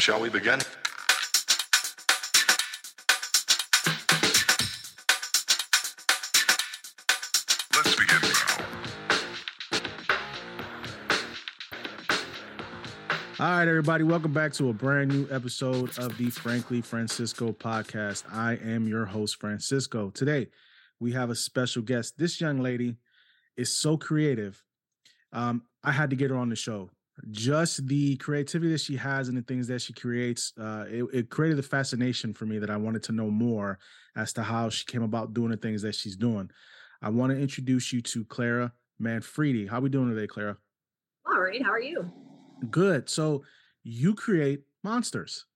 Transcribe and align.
Shall 0.00 0.20
we 0.20 0.30
begin? 0.30 0.60
Let's 7.74 7.94
begin 7.96 8.20
now. 8.22 8.64
All 13.40 13.50
right, 13.50 13.68
everybody, 13.68 14.04
welcome 14.04 14.32
back 14.32 14.52
to 14.54 14.68
a 14.70 14.72
brand 14.72 15.10
new 15.10 15.28
episode 15.30 15.98
of 15.98 16.16
the 16.16 16.30
Frankly 16.30 16.80
Francisco 16.80 17.52
podcast. 17.52 18.24
I 18.32 18.54
am 18.54 18.86
your 18.86 19.04
host, 19.04 19.40
Francisco. 19.40 20.10
Today, 20.10 20.48
we 21.00 21.12
have 21.12 21.28
a 21.28 21.34
special 21.34 21.82
guest. 21.82 22.16
This 22.18 22.40
young 22.40 22.60
lady 22.60 22.96
is 23.56 23.76
so 23.76 23.96
creative. 23.96 24.62
Um, 25.32 25.64
I 25.84 25.92
had 25.92 26.10
to 26.10 26.16
get 26.16 26.30
her 26.30 26.36
on 26.36 26.48
the 26.48 26.56
show. 26.56 26.90
Just 27.30 27.86
the 27.86 28.16
creativity 28.16 28.72
that 28.72 28.80
she 28.80 28.96
has 28.96 29.28
and 29.28 29.36
the 29.36 29.42
things 29.42 29.66
that 29.68 29.82
she 29.82 29.92
creates, 29.92 30.52
uh, 30.58 30.84
it, 30.88 31.04
it 31.12 31.30
created 31.30 31.58
a 31.58 31.62
fascination 31.62 32.32
for 32.32 32.46
me 32.46 32.58
that 32.58 32.70
I 32.70 32.76
wanted 32.76 33.02
to 33.04 33.12
know 33.12 33.30
more 33.30 33.78
as 34.16 34.32
to 34.34 34.42
how 34.42 34.68
she 34.68 34.84
came 34.84 35.02
about 35.02 35.34
doing 35.34 35.50
the 35.50 35.56
things 35.56 35.82
that 35.82 35.94
she's 35.94 36.16
doing. 36.16 36.50
I 37.02 37.10
want 37.10 37.32
to 37.32 37.38
introduce 37.38 37.92
you 37.92 38.00
to 38.02 38.24
Clara 38.24 38.72
Manfredi. 39.00 39.66
How 39.66 39.80
we 39.80 39.88
doing 39.88 40.14
today, 40.14 40.26
Clara? 40.26 40.56
All 41.26 41.40
right, 41.40 41.62
how 41.62 41.70
are 41.70 41.80
you? 41.80 42.10
Good. 42.70 43.08
So 43.08 43.42
you 43.82 44.14
create 44.14 44.62
monsters. 44.82 45.46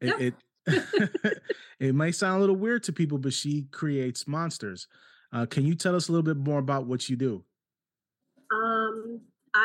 It 0.00 0.34
it, 0.66 1.42
it 1.80 1.94
might 1.94 2.14
sound 2.14 2.38
a 2.38 2.40
little 2.40 2.56
weird 2.56 2.82
to 2.84 2.92
people, 2.92 3.18
but 3.18 3.32
she 3.32 3.64
creates 3.70 4.26
monsters. 4.26 4.88
Uh, 5.32 5.46
can 5.46 5.66
you 5.66 5.74
tell 5.74 5.94
us 5.94 6.08
a 6.08 6.12
little 6.12 6.22
bit 6.22 6.36
more 6.36 6.58
about 6.58 6.86
what 6.86 7.08
you 7.08 7.16
do? 7.16 7.44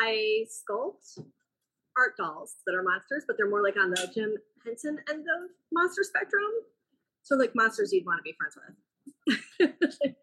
I 0.04 0.44
sculpt 0.50 1.24
art 1.96 2.16
dolls 2.16 2.56
that 2.66 2.74
are 2.74 2.82
monsters, 2.82 3.24
but 3.26 3.36
they're 3.36 3.48
more 3.48 3.62
like 3.62 3.76
on 3.78 3.90
the 3.90 4.10
Jim 4.14 4.34
Henson 4.64 4.98
end 5.10 5.20
of 5.20 5.50
monster 5.72 6.02
spectrum. 6.02 6.50
So 7.22 7.36
like 7.36 7.52
monsters 7.54 7.92
you'd 7.92 8.04
want 8.04 8.18
to 8.18 8.22
be 8.22 8.34
friends 8.36 8.58
with. 9.58 10.14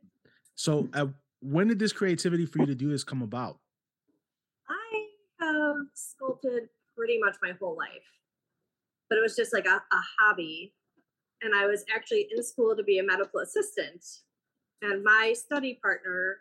So, 0.62 0.88
uh, 0.94 1.08
when 1.40 1.70
did 1.70 1.80
this 1.80 1.92
creativity 1.92 2.46
for 2.46 2.60
you 2.60 2.68
to 2.68 2.76
do 2.76 2.92
this 2.92 3.04
come 3.04 3.24
about? 3.24 3.58
I 4.70 5.08
have 5.40 5.76
sculpted 5.96 6.70
pretty 6.96 7.18
much 7.20 7.36
my 7.42 7.54
whole 7.60 7.76
life, 7.76 8.06
but 9.10 9.18
it 9.18 9.22
was 9.22 9.36
just 9.36 9.54
like 9.54 9.66
a, 9.66 9.78
a 9.78 10.02
hobby. 10.20 10.76
And 11.42 11.56
I 11.56 11.66
was 11.66 11.84
actually 11.92 12.28
in 12.32 12.44
school 12.44 12.76
to 12.76 12.84
be 12.84 13.00
a 13.00 13.04
medical 13.04 13.40
assistant. 13.40 14.06
And 14.84 15.04
my 15.04 15.34
study 15.36 15.80
partner, 15.82 16.38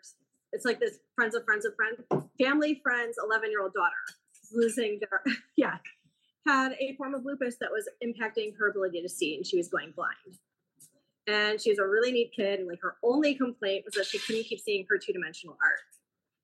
it's 0.51 0.65
like 0.65 0.79
this 0.79 0.99
friends 1.15 1.35
of 1.35 1.43
friends 1.45 1.65
of 1.65 1.73
friends, 1.75 1.99
family 2.39 2.79
friends, 2.83 3.17
11 3.23 3.49
year 3.49 3.61
old 3.61 3.73
daughter 3.73 3.91
losing 4.53 4.99
their, 4.99 5.21
yeah, 5.57 5.77
had 6.47 6.73
a 6.73 6.95
form 6.97 7.13
of 7.13 7.25
lupus 7.25 7.55
that 7.59 7.69
was 7.71 7.87
impacting 8.03 8.53
her 8.57 8.69
ability 8.69 9.01
to 9.01 9.09
see 9.09 9.35
and 9.35 9.45
she 9.45 9.57
was 9.57 9.67
going 9.67 9.93
blind. 9.95 10.37
And 11.27 11.61
she 11.61 11.69
was 11.69 11.79
a 11.79 11.85
really 11.85 12.11
neat 12.11 12.31
kid. 12.35 12.59
And 12.59 12.67
like 12.67 12.79
her 12.81 12.95
only 13.03 13.35
complaint 13.35 13.85
was 13.85 13.93
that 13.93 14.05
she 14.05 14.19
couldn't 14.19 14.43
keep 14.43 14.59
seeing 14.59 14.85
her 14.89 14.97
two 14.97 15.13
dimensional 15.13 15.55
art. 15.63 15.79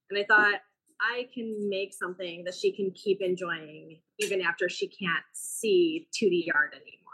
And 0.10 0.20
I 0.20 0.24
thought, 0.24 0.62
I 1.02 1.28
can 1.34 1.70
make 1.70 1.94
something 1.94 2.44
that 2.46 2.56
she 2.56 2.72
can 2.72 2.92
keep 2.92 3.22
enjoying 3.22 4.00
even 4.20 4.42
after 4.42 4.68
she 4.68 4.88
can't 4.88 5.24
see 5.34 6.08
2D 6.16 6.48
art 6.56 6.74
anymore. 6.74 7.07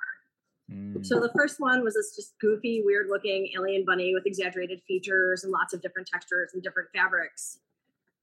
Mm, 0.74 1.06
So 1.06 1.20
the 1.20 1.32
first 1.36 1.60
one 1.60 1.84
was 1.84 1.94
this 1.96 2.16
just 2.16 2.34
goofy, 2.40 2.82
weird 2.86 3.08
looking 3.10 3.50
alien 3.56 3.86
bunny 3.86 4.14
with 4.14 4.26
exaggerated 4.26 4.82
features 4.88 5.44
and 5.44 5.52
lots 5.52 5.74
of 5.74 5.82
different 5.82 6.08
textures 6.08 6.52
and 6.54 6.64
different 6.64 6.90
fabrics. 6.94 7.60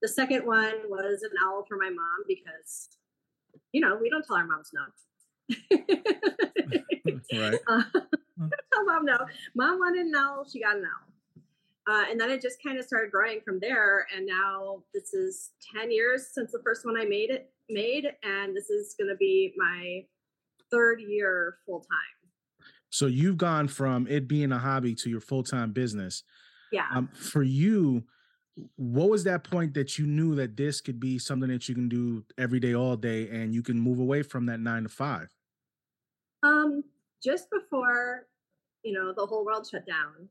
The 0.01 0.07
second 0.07 0.45
one 0.45 0.73
was 0.89 1.21
an 1.23 1.31
owl 1.45 1.65
for 1.67 1.77
my 1.77 1.89
mom 1.89 2.23
because, 2.27 2.89
you 3.71 3.81
know, 3.81 3.97
we 4.01 4.09
don't 4.09 4.25
tell 4.25 4.37
our 4.37 4.45
moms 4.47 4.71
no. 4.73 4.81
right. 7.39 7.59
Uh, 7.69 7.83
tell 8.73 8.85
mom 8.85 9.05
no. 9.05 9.17
Mom 9.55 9.77
wanted 9.77 10.07
an 10.07 10.15
owl, 10.15 10.45
she 10.51 10.61
got 10.61 10.77
an 10.77 10.83
owl. 10.85 11.11
Uh, 11.87 12.05
and 12.09 12.19
then 12.19 12.29
it 12.31 12.41
just 12.41 12.57
kind 12.63 12.77
of 12.79 12.85
started 12.85 13.11
growing 13.11 13.39
from 13.45 13.59
there. 13.59 14.07
And 14.15 14.25
now 14.25 14.81
this 14.93 15.13
is 15.13 15.51
10 15.75 15.91
years 15.91 16.27
since 16.33 16.51
the 16.51 16.61
first 16.63 16.85
one 16.85 16.97
I 16.97 17.05
made 17.05 17.29
it 17.29 17.51
made, 17.69 18.05
and 18.23 18.55
this 18.55 18.69
is 18.69 18.95
gonna 18.99 19.15
be 19.15 19.53
my 19.57 20.05
third 20.71 21.01
year 21.01 21.57
full 21.65 21.81
time. 21.81 22.20
So 22.91 23.07
you've 23.07 23.37
gone 23.37 23.67
from 23.67 24.05
it 24.07 24.27
being 24.27 24.51
a 24.51 24.59
hobby 24.59 24.93
to 24.95 25.09
your 25.09 25.21
full 25.21 25.43
time 25.43 25.71
business. 25.71 26.23
Yeah. 26.71 26.85
Um, 26.93 27.09
for 27.13 27.41
you, 27.41 28.03
what 28.75 29.09
was 29.09 29.23
that 29.23 29.43
point 29.43 29.73
that 29.73 29.97
you 29.97 30.05
knew 30.05 30.35
that 30.35 30.57
this 30.57 30.81
could 30.81 30.99
be 30.99 31.17
something 31.17 31.49
that 31.49 31.67
you 31.67 31.75
can 31.75 31.89
do 31.89 32.23
every 32.37 32.59
day, 32.59 32.75
all 32.75 32.97
day, 32.97 33.29
and 33.29 33.53
you 33.53 33.63
can 33.63 33.79
move 33.79 33.99
away 33.99 34.23
from 34.23 34.45
that 34.47 34.59
nine 34.59 34.83
to 34.83 34.89
five? 34.89 35.29
Um, 36.43 36.83
just 37.23 37.49
before, 37.49 38.27
you 38.83 38.93
know, 38.93 39.13
the 39.15 39.25
whole 39.25 39.45
world 39.45 39.67
shut 39.69 39.85
down, 39.87 40.29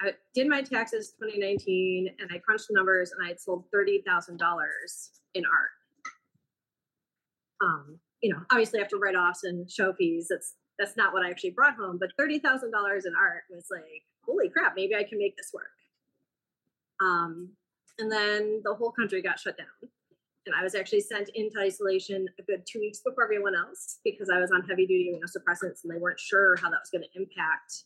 I 0.00 0.12
did 0.34 0.46
my 0.46 0.60
taxes 0.60 1.14
2019 1.20 2.16
and 2.18 2.30
I 2.32 2.38
crunched 2.38 2.66
the 2.68 2.74
numbers 2.74 3.12
and 3.12 3.24
I 3.24 3.28
had 3.28 3.40
sold 3.40 3.64
$30,000 3.74 4.38
in 5.34 5.44
art. 5.46 5.70
Um, 7.62 7.98
you 8.20 8.32
know, 8.32 8.40
obviously 8.50 8.80
after 8.80 8.98
write-offs 8.98 9.44
and 9.44 9.70
show 9.70 9.92
fees, 9.94 10.26
that's 10.28 10.54
that's 10.78 10.96
not 10.96 11.12
what 11.12 11.24
I 11.24 11.30
actually 11.30 11.50
brought 11.50 11.76
home, 11.76 11.98
but 11.98 12.10
$30,000 12.20 12.40
in 12.42 13.12
art 13.18 13.42
was 13.50 13.66
like, 13.70 14.02
holy 14.26 14.48
crap, 14.48 14.74
maybe 14.76 14.94
I 14.94 15.04
can 15.04 15.18
make 15.18 15.36
this 15.36 15.50
work. 15.52 15.64
Um, 17.02 17.50
and 17.98 18.10
then 18.10 18.60
the 18.64 18.74
whole 18.74 18.90
country 18.90 19.22
got 19.22 19.38
shut 19.38 19.56
down. 19.56 19.90
And 20.46 20.54
I 20.54 20.62
was 20.62 20.74
actually 20.74 21.00
sent 21.00 21.30
into 21.34 21.58
isolation 21.58 22.26
a 22.38 22.42
good 22.42 22.64
two 22.70 22.80
weeks 22.80 23.00
before 23.00 23.24
everyone 23.24 23.54
else 23.54 23.98
because 24.04 24.28
I 24.28 24.40
was 24.40 24.50
on 24.50 24.62
heavy 24.62 24.86
duty 24.86 25.10
immunosuppressants 25.10 25.84
and 25.84 25.94
they 25.94 25.98
weren't 25.98 26.20
sure 26.20 26.56
how 26.56 26.68
that 26.70 26.80
was 26.80 26.90
going 26.90 27.04
to 27.04 27.18
impact 27.18 27.84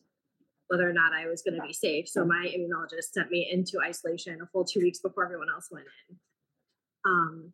whether 0.69 0.89
or 0.89 0.93
not 0.93 1.13
I 1.13 1.27
was 1.27 1.43
going 1.43 1.55
to 1.55 1.67
be 1.67 1.73
safe. 1.73 2.09
So 2.09 2.25
my 2.25 2.53
immunologist 2.55 3.13
sent 3.13 3.31
me 3.31 3.49
into 3.51 3.79
isolation 3.81 4.41
a 4.43 4.47
full 4.47 4.65
two 4.65 4.81
weeks 4.81 4.99
before 4.99 5.25
everyone 5.25 5.49
else 5.55 5.69
went 5.71 5.87
in. 6.09 6.17
Um, 7.07 7.53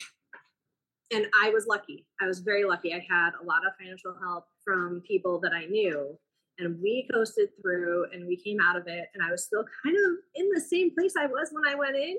and 1.12 1.26
I 1.42 1.50
was 1.50 1.66
lucky. 1.66 2.06
I 2.20 2.26
was 2.26 2.40
very 2.40 2.64
lucky. 2.64 2.92
I 2.92 3.04
had 3.08 3.30
a 3.40 3.44
lot 3.44 3.66
of 3.66 3.72
financial 3.78 4.14
help 4.22 4.46
from 4.64 5.02
people 5.06 5.40
that 5.40 5.52
I 5.52 5.66
knew. 5.66 6.18
And 6.58 6.80
we 6.80 7.08
coasted 7.12 7.48
through 7.60 8.06
and 8.12 8.26
we 8.26 8.36
came 8.36 8.58
out 8.60 8.76
of 8.76 8.86
it. 8.86 9.06
And 9.14 9.22
I 9.22 9.30
was 9.30 9.44
still 9.44 9.64
kind 9.84 9.96
of 9.96 10.12
in 10.34 10.48
the 10.54 10.60
same 10.60 10.94
place 10.94 11.14
I 11.18 11.26
was 11.26 11.50
when 11.52 11.64
I 11.66 11.74
went 11.74 11.96
in. 11.96 12.16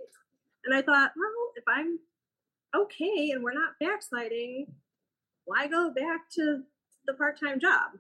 And 0.66 0.76
I 0.76 0.82
thought, 0.82 1.12
well, 1.16 1.52
if 1.56 1.64
I'm 1.68 2.00
okay 2.76 3.32
and 3.32 3.44
we're 3.44 3.54
not 3.54 3.74
backsliding, 3.80 4.68
why 5.46 5.68
go 5.68 5.92
back 5.92 6.30
to 6.34 6.62
the 7.08 7.14
part 7.14 7.40
time 7.40 7.60
job? 7.60 7.92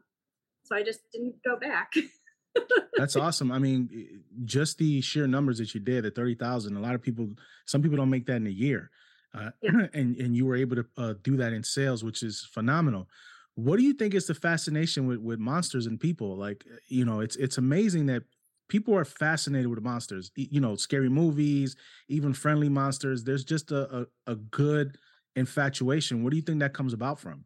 So 0.64 0.76
I 0.76 0.84
just 0.84 1.02
didn't 1.14 1.36
go 1.44 1.58
back. 1.58 1.94
That's 2.98 3.16
awesome. 3.16 3.52
I 3.52 3.60
mean, 3.60 4.24
just 4.46 4.78
the 4.78 5.02
sheer 5.02 5.28
numbers 5.28 5.60
that 5.60 5.74
you 5.74 5.80
did 5.80 6.06
at 6.06 6.16
30,000, 6.16 6.76
a 6.76 6.80
lot 6.80 6.96
of 6.96 7.02
people, 7.02 7.30
some 7.66 7.82
people 7.82 7.98
don't 7.98 8.10
make 8.10 8.26
that 8.28 8.38
in 8.38 8.48
a 8.48 8.52
year. 8.52 8.90
Uh, 9.36 9.52
Yeah. 9.62 9.72
and, 9.94 10.16
and 10.18 10.36
you 10.36 10.46
were 10.46 10.56
able 10.56 10.78
to 10.78 10.86
uh, 10.98 11.14
do 11.24 11.38
that 11.38 11.54
in 11.54 11.64
sales, 11.64 12.04
which 12.04 12.24
is 12.24 12.48
phenomenal. 12.52 13.10
What 13.56 13.78
do 13.78 13.84
you 13.84 13.94
think 13.94 14.14
is 14.14 14.28
the 14.28 14.34
fascination 14.34 15.08
with, 15.08 15.20
with 15.20 15.40
monsters 15.40 15.86
and 15.86 16.00
people? 16.00 16.36
Like, 16.36 16.66
uh, 16.72 16.78
you 16.88 17.06
know, 17.06 17.20
it's, 17.22 17.36
it's 17.36 17.58
amazing 17.58 18.06
that 18.08 18.24
people 18.68 18.96
are 18.96 19.06
fascinated 19.06 19.68
with 19.68 19.82
monsters, 19.82 20.32
you 20.36 20.60
know, 20.60 20.76
scary 20.76 21.10
movies, 21.10 21.76
even 22.10 22.34
friendly 22.34 22.70
monsters. 22.70 23.24
There's 23.24 23.44
just 23.44 23.72
a, 23.72 24.02
a, 24.02 24.32
a 24.32 24.36
good 24.36 24.98
infatuation. 25.36 26.24
What 26.24 26.32
do 26.32 26.38
you 26.38 26.42
think 26.44 26.60
that 26.60 26.74
comes 26.74 26.94
about 26.94 27.20
from? 27.20 27.46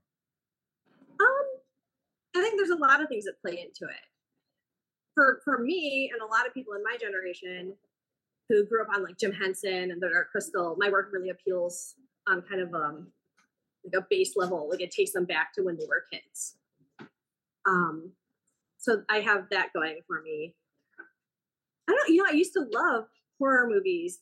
Um, 1.20 1.46
I 2.36 2.42
think 2.42 2.58
there's 2.58 2.70
a 2.70 2.82
lot 2.82 3.02
of 3.02 3.10
things 3.10 3.26
that 3.26 3.42
play 3.42 3.54
into 3.54 3.92
it. 3.92 4.06
For 5.16 5.42
for 5.44 5.58
me 5.58 6.10
and 6.14 6.22
a 6.22 6.26
lot 6.26 6.48
of 6.48 6.54
people 6.54 6.74
in 6.74 6.84
my 6.84 6.96
generation 6.98 7.74
who 8.50 8.66
grew 8.66 8.82
up 8.82 8.90
on 8.94 9.04
like 9.04 9.18
Jim 9.18 9.32
Henson 9.32 9.92
and 9.92 10.02
the 10.02 10.10
Dark 10.10 10.32
Crystal, 10.32 10.76
my 10.80 10.90
work 10.90 11.10
really 11.14 11.30
appeals 11.30 11.96
on 12.28 12.42
kind 12.42 12.62
of 12.62 12.74
um 12.74 13.08
like 13.86 14.02
a 14.02 14.06
base 14.10 14.34
level. 14.36 14.68
Like 14.70 14.82
it 14.82 14.92
takes 14.92 15.12
them 15.12 15.26
back 15.26 15.54
to 15.54 15.62
when 15.62 15.78
they 15.78 15.86
were 15.88 16.04
kids. 16.12 16.56
Um, 17.68 18.12
so 18.78 19.04
I 19.10 19.20
have 19.20 19.46
that 19.52 19.70
going 19.74 20.00
for 20.08 20.22
me. 20.22 20.56
I 21.88 21.94
don't, 21.94 22.10
you 22.10 22.18
know, 22.18 22.30
I 22.30 22.34
used 22.34 22.54
to 22.54 22.66
love 22.72 23.06
horror 23.40 23.68
movies 23.70 24.20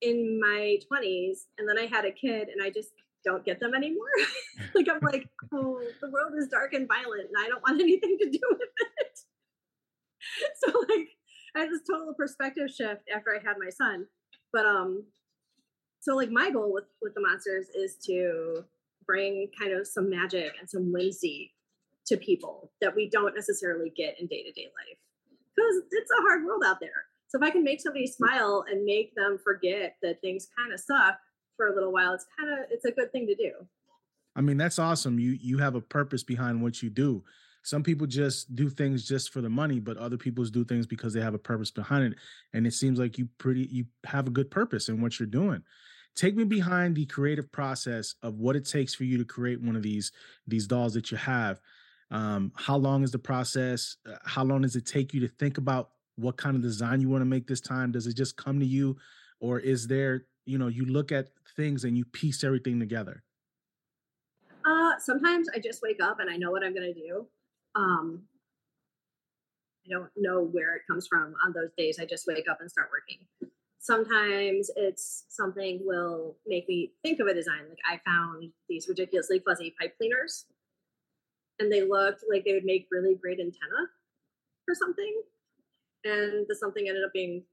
in 0.00 0.40
my 0.40 0.78
20s, 0.90 1.44
and 1.58 1.68
then 1.68 1.78
I 1.78 1.86
had 1.86 2.04
a 2.04 2.12
kid, 2.12 2.48
and 2.48 2.62
I 2.62 2.70
just 2.70 2.90
don't 3.24 3.44
get 3.44 3.58
them 3.58 3.74
anymore. 3.74 4.06
like 4.74 4.86
I'm 4.88 5.00
like, 5.02 5.28
oh, 5.52 5.82
the 6.00 6.10
world 6.10 6.32
is 6.38 6.48
dark 6.48 6.74
and 6.74 6.86
violent, 6.86 7.28
and 7.28 7.36
I 7.38 7.48
don't 7.48 7.62
want 7.62 7.80
anything 7.80 8.16
to 8.20 8.30
do 8.30 8.40
with 8.50 8.68
I 11.56 11.60
had 11.60 11.70
this 11.70 11.80
total 11.90 12.12
perspective 12.14 12.68
shift 12.68 13.02
after 13.14 13.30
I 13.34 13.46
had 13.46 13.56
my 13.58 13.70
son. 13.70 14.06
But 14.52 14.66
um, 14.66 15.04
so 16.00 16.14
like 16.14 16.30
my 16.30 16.50
goal 16.50 16.72
with 16.72 16.84
with 17.00 17.14
the 17.14 17.20
monsters 17.20 17.66
is 17.74 17.96
to 18.06 18.64
bring 19.06 19.48
kind 19.58 19.72
of 19.72 19.86
some 19.86 20.10
magic 20.10 20.52
and 20.60 20.68
some 20.68 20.92
whimsy 20.92 21.54
to 22.06 22.16
people 22.16 22.70
that 22.80 22.94
we 22.94 23.08
don't 23.08 23.34
necessarily 23.34 23.92
get 23.96 24.20
in 24.20 24.26
day 24.26 24.42
to 24.42 24.52
day 24.52 24.66
life 24.66 24.98
because 25.54 25.82
it's 25.90 26.10
a 26.10 26.22
hard 26.22 26.44
world 26.44 26.62
out 26.64 26.78
there. 26.80 27.06
So 27.28 27.38
if 27.38 27.42
I 27.42 27.50
can 27.50 27.64
make 27.64 27.80
somebody 27.80 28.06
smile 28.06 28.64
and 28.70 28.84
make 28.84 29.14
them 29.16 29.38
forget 29.42 29.96
that 30.02 30.20
things 30.20 30.48
kind 30.56 30.72
of 30.72 30.78
suck 30.78 31.18
for 31.56 31.68
a 31.68 31.74
little 31.74 31.92
while, 31.92 32.14
it's 32.14 32.26
kind 32.38 32.52
of 32.52 32.66
it's 32.70 32.84
a 32.84 32.92
good 32.92 33.10
thing 33.12 33.26
to 33.26 33.34
do. 33.34 33.52
I 34.36 34.42
mean, 34.42 34.58
that's 34.58 34.78
awesome. 34.78 35.18
You 35.18 35.32
you 35.40 35.58
have 35.58 35.74
a 35.74 35.80
purpose 35.80 36.22
behind 36.22 36.62
what 36.62 36.82
you 36.82 36.90
do. 36.90 37.24
Some 37.66 37.82
people 37.82 38.06
just 38.06 38.54
do 38.54 38.70
things 38.70 39.04
just 39.04 39.32
for 39.32 39.40
the 39.40 39.50
money, 39.50 39.80
but 39.80 39.96
other 39.96 40.16
people 40.16 40.44
do 40.44 40.64
things 40.64 40.86
because 40.86 41.12
they 41.12 41.20
have 41.20 41.34
a 41.34 41.38
purpose 41.38 41.72
behind 41.72 42.04
it. 42.04 42.18
And 42.52 42.64
it 42.64 42.74
seems 42.74 42.96
like 42.96 43.18
you 43.18 43.28
pretty 43.38 43.66
you 43.72 43.86
have 44.04 44.28
a 44.28 44.30
good 44.30 44.52
purpose 44.52 44.88
in 44.88 45.00
what 45.02 45.18
you're 45.18 45.26
doing. 45.26 45.64
Take 46.14 46.36
me 46.36 46.44
behind 46.44 46.94
the 46.94 47.06
creative 47.06 47.50
process 47.50 48.14
of 48.22 48.38
what 48.38 48.54
it 48.54 48.68
takes 48.68 48.94
for 48.94 49.02
you 49.02 49.18
to 49.18 49.24
create 49.24 49.60
one 49.60 49.74
of 49.74 49.82
these 49.82 50.12
these 50.46 50.68
dolls 50.68 50.94
that 50.94 51.10
you 51.10 51.16
have. 51.16 51.60
Um, 52.12 52.52
how 52.54 52.76
long 52.76 53.02
is 53.02 53.10
the 53.10 53.18
process? 53.18 53.96
Uh, 54.08 54.14
how 54.24 54.44
long 54.44 54.62
does 54.62 54.76
it 54.76 54.86
take 54.86 55.12
you 55.12 55.18
to 55.22 55.28
think 55.28 55.58
about 55.58 55.90
what 56.14 56.36
kind 56.36 56.54
of 56.54 56.62
design 56.62 57.00
you 57.00 57.08
want 57.08 57.22
to 57.22 57.26
make 57.26 57.48
this 57.48 57.60
time? 57.60 57.90
Does 57.90 58.06
it 58.06 58.14
just 58.14 58.36
come 58.36 58.60
to 58.60 58.66
you, 58.66 58.96
or 59.40 59.58
is 59.58 59.88
there 59.88 60.26
you 60.44 60.56
know 60.56 60.68
you 60.68 60.84
look 60.84 61.10
at 61.10 61.30
things 61.56 61.82
and 61.82 61.98
you 61.98 62.04
piece 62.04 62.44
everything 62.44 62.78
together? 62.78 63.24
Uh, 64.64 64.92
sometimes 65.00 65.48
I 65.52 65.58
just 65.58 65.82
wake 65.82 66.00
up 66.00 66.20
and 66.20 66.30
I 66.30 66.36
know 66.36 66.52
what 66.52 66.62
I'm 66.62 66.72
gonna 66.72 66.94
do. 66.94 67.26
Um, 67.76 68.22
I 69.86 69.92
don't 69.92 70.10
know 70.16 70.42
where 70.42 70.74
it 70.74 70.82
comes 70.88 71.06
from 71.06 71.34
on 71.44 71.52
those 71.52 71.70
days. 71.76 71.98
I 72.00 72.06
just 72.06 72.26
wake 72.26 72.48
up 72.50 72.60
and 72.60 72.70
start 72.70 72.88
working. 72.90 73.26
Sometimes 73.78 74.70
it's 74.74 75.26
something 75.28 75.80
will 75.84 76.38
make 76.46 76.68
me 76.68 76.92
think 77.04 77.20
of 77.20 77.28
a 77.28 77.34
design. 77.34 77.68
Like 77.68 77.78
I 77.88 78.00
found 78.04 78.50
these 78.68 78.88
ridiculously 78.88 79.42
fuzzy 79.46 79.74
pipe 79.78 79.96
cleaners, 79.96 80.46
and 81.60 81.70
they 81.70 81.82
looked 81.82 82.24
like 82.28 82.44
they 82.44 82.54
would 82.54 82.64
make 82.64 82.88
really 82.90 83.14
great 83.14 83.38
antenna 83.38 83.88
for 84.64 84.74
something. 84.74 85.22
And 86.04 86.46
the 86.48 86.56
something 86.56 86.88
ended 86.88 87.04
up 87.04 87.12
being 87.12 87.44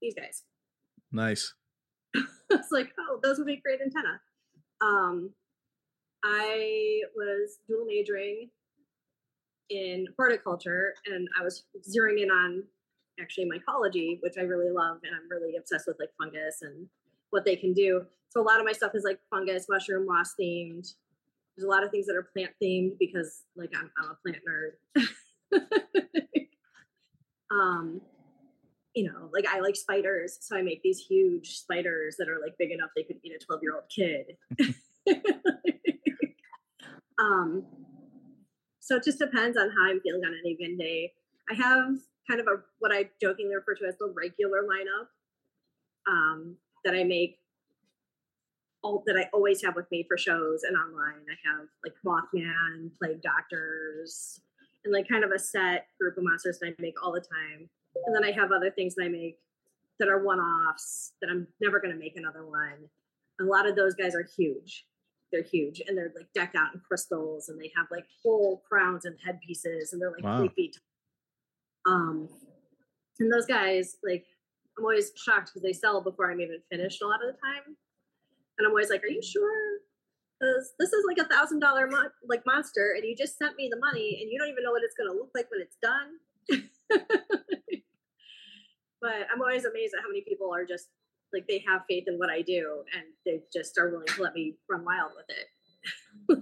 these 0.00 0.14
guys. 0.14 0.44
Nice. 1.12 1.52
it's 2.50 2.72
like, 2.72 2.92
oh, 2.98 3.20
those 3.22 3.38
would 3.38 3.46
make 3.46 3.62
great 3.62 3.80
antenna. 3.80 4.20
Um, 4.80 5.30
I 6.24 7.02
was 7.14 7.58
dual 7.68 7.86
majoring 7.86 8.50
in 9.70 10.06
horticulture 10.16 10.94
and 11.06 11.28
I 11.38 11.42
was 11.42 11.64
zeroing 11.88 12.22
in 12.22 12.30
on 12.30 12.62
actually 13.20 13.46
mycology, 13.46 14.18
which 14.20 14.34
I 14.38 14.42
really 14.42 14.70
love 14.70 14.98
and 15.02 15.12
I'm 15.14 15.28
really 15.30 15.56
obsessed 15.56 15.86
with 15.86 15.96
like 15.98 16.10
fungus 16.18 16.62
and 16.62 16.86
what 17.30 17.44
they 17.44 17.56
can 17.56 17.72
do. 17.72 18.02
So 18.30 18.40
a 18.40 18.44
lot 18.44 18.60
of 18.60 18.66
my 18.66 18.72
stuff 18.72 18.92
is 18.94 19.04
like 19.04 19.18
fungus, 19.30 19.66
mushroom, 19.68 20.06
moss 20.06 20.34
themed. 20.40 20.86
There's 21.56 21.66
a 21.66 21.70
lot 21.70 21.84
of 21.84 21.90
things 21.90 22.06
that 22.06 22.16
are 22.16 22.28
plant 22.34 22.52
themed 22.62 22.98
because 22.98 23.42
like 23.56 23.70
I'm, 23.76 23.90
I'm 23.98 24.10
a 24.10 24.16
plant 24.22 24.42
nerd. 24.46 24.72
um, 27.50 28.00
you 28.94 29.04
know, 29.04 29.28
like 29.32 29.46
I 29.46 29.60
like 29.60 29.76
spiders, 29.76 30.38
so 30.40 30.56
I 30.56 30.62
make 30.62 30.82
these 30.82 30.98
huge 30.98 31.58
spiders 31.58 32.16
that 32.18 32.28
are 32.28 32.40
like 32.42 32.56
big 32.58 32.72
enough 32.72 32.90
they 32.96 33.02
could 33.02 33.16
eat 33.22 33.32
a 33.34 33.44
12 33.44 33.62
year 33.62 33.74
old 33.74 33.84
kid. 33.94 34.36
um, 37.18 37.64
so 38.86 38.94
it 38.94 39.02
just 39.02 39.18
depends 39.18 39.56
on 39.56 39.68
how 39.70 39.90
I'm 39.90 40.00
feeling 40.00 40.22
on 40.24 40.32
any 40.44 40.54
given 40.54 40.78
day. 40.78 41.12
I 41.50 41.54
have 41.54 41.96
kind 42.28 42.40
of 42.40 42.46
a 42.46 42.62
what 42.78 42.92
I 42.92 43.10
jokingly 43.20 43.56
refer 43.56 43.74
to 43.74 43.84
as 43.84 43.96
the 43.98 44.12
regular 44.16 44.62
lineup 44.62 45.08
um, 46.08 46.56
that 46.84 46.94
I 46.94 47.02
make 47.02 47.40
all 48.84 49.02
that 49.06 49.16
I 49.16 49.28
always 49.34 49.64
have 49.64 49.74
with 49.74 49.90
me 49.90 50.04
for 50.06 50.16
shows 50.16 50.62
and 50.62 50.76
online. 50.76 51.26
I 51.28 51.34
have 51.50 51.66
like 51.84 51.94
Mothman, 52.06 52.96
Plague 52.96 53.22
Doctors, 53.22 54.40
and 54.84 54.94
like 54.94 55.08
kind 55.08 55.24
of 55.24 55.32
a 55.32 55.38
set 55.38 55.88
group 56.00 56.16
of 56.16 56.22
monsters 56.22 56.60
that 56.60 56.68
I 56.68 56.74
make 56.80 57.02
all 57.02 57.10
the 57.10 57.20
time. 57.20 57.68
And 58.06 58.14
then 58.14 58.22
I 58.22 58.30
have 58.30 58.52
other 58.52 58.70
things 58.70 58.94
that 58.94 59.04
I 59.04 59.08
make 59.08 59.40
that 59.98 60.08
are 60.08 60.22
one 60.22 60.38
offs 60.38 61.14
that 61.20 61.28
I'm 61.28 61.48
never 61.60 61.80
going 61.80 61.92
to 61.92 61.98
make 61.98 62.16
another 62.16 62.46
one. 62.46 62.88
A 63.40 63.44
lot 63.44 63.68
of 63.68 63.74
those 63.74 63.96
guys 63.96 64.14
are 64.14 64.28
huge 64.36 64.84
they're 65.36 65.44
huge 65.44 65.82
and 65.86 65.96
they're 65.96 66.12
like 66.16 66.32
decked 66.34 66.56
out 66.56 66.74
in 66.74 66.80
crystals 66.80 67.48
and 67.48 67.60
they 67.60 67.70
have 67.76 67.86
like 67.90 68.06
full 68.22 68.62
crowns 68.68 69.04
and 69.04 69.16
headpieces 69.24 69.92
and 69.92 70.00
they're 70.00 70.10
like 70.10 70.24
Wow. 70.24 70.38
three 70.38 70.48
feet. 70.48 70.76
Um, 71.86 72.28
and 73.20 73.32
those 73.32 73.46
guys, 73.46 73.96
like, 74.02 74.24
I'm 74.76 74.84
always 74.84 75.12
shocked 75.16 75.50
because 75.50 75.62
they 75.62 75.72
sell 75.72 76.00
before 76.02 76.30
I'm 76.30 76.40
even 76.40 76.60
finished 76.70 77.02
a 77.02 77.06
lot 77.06 77.20
of 77.24 77.32
the 77.34 77.38
time. 77.40 77.76
And 78.58 78.66
I'm 78.66 78.72
always 78.72 78.90
like, 78.90 79.02
"Are 79.04 79.08
you 79.08 79.22
sure? 79.22 79.78
Because 80.38 80.74
this 80.78 80.92
is 80.92 81.04
like 81.06 81.18
a 81.18 81.28
thousand 81.28 81.60
dollar 81.60 81.88
like 82.28 82.42
monster, 82.46 82.94
and 82.96 83.04
you 83.04 83.14
just 83.16 83.38
sent 83.38 83.56
me 83.56 83.68
the 83.70 83.78
money, 83.78 84.18
and 84.20 84.30
you 84.30 84.38
don't 84.38 84.48
even 84.48 84.64
know 84.64 84.72
what 84.72 84.82
it's 84.82 84.94
going 84.96 85.08
to 85.10 85.16
look 85.16 85.30
like 85.34 85.50
when 85.50 85.60
it's 85.60 85.76
done." 85.80 86.18
but 89.00 89.26
I'm 89.32 89.40
always 89.40 89.64
amazed 89.64 89.94
at 89.96 90.02
how 90.02 90.08
many 90.08 90.22
people 90.22 90.52
are 90.54 90.64
just 90.64 90.88
like 91.32 91.46
they 91.48 91.64
have 91.66 91.82
faith 91.88 92.04
in 92.06 92.18
what 92.18 92.30
I 92.30 92.42
do, 92.42 92.82
and 92.94 93.04
they 93.24 93.42
just 93.52 93.78
are 93.78 93.90
willing 93.90 94.06
to 94.06 94.22
let 94.22 94.34
me 94.34 94.56
run 94.68 94.84
wild 94.84 95.12
with 95.16 95.26
it. 95.28 95.46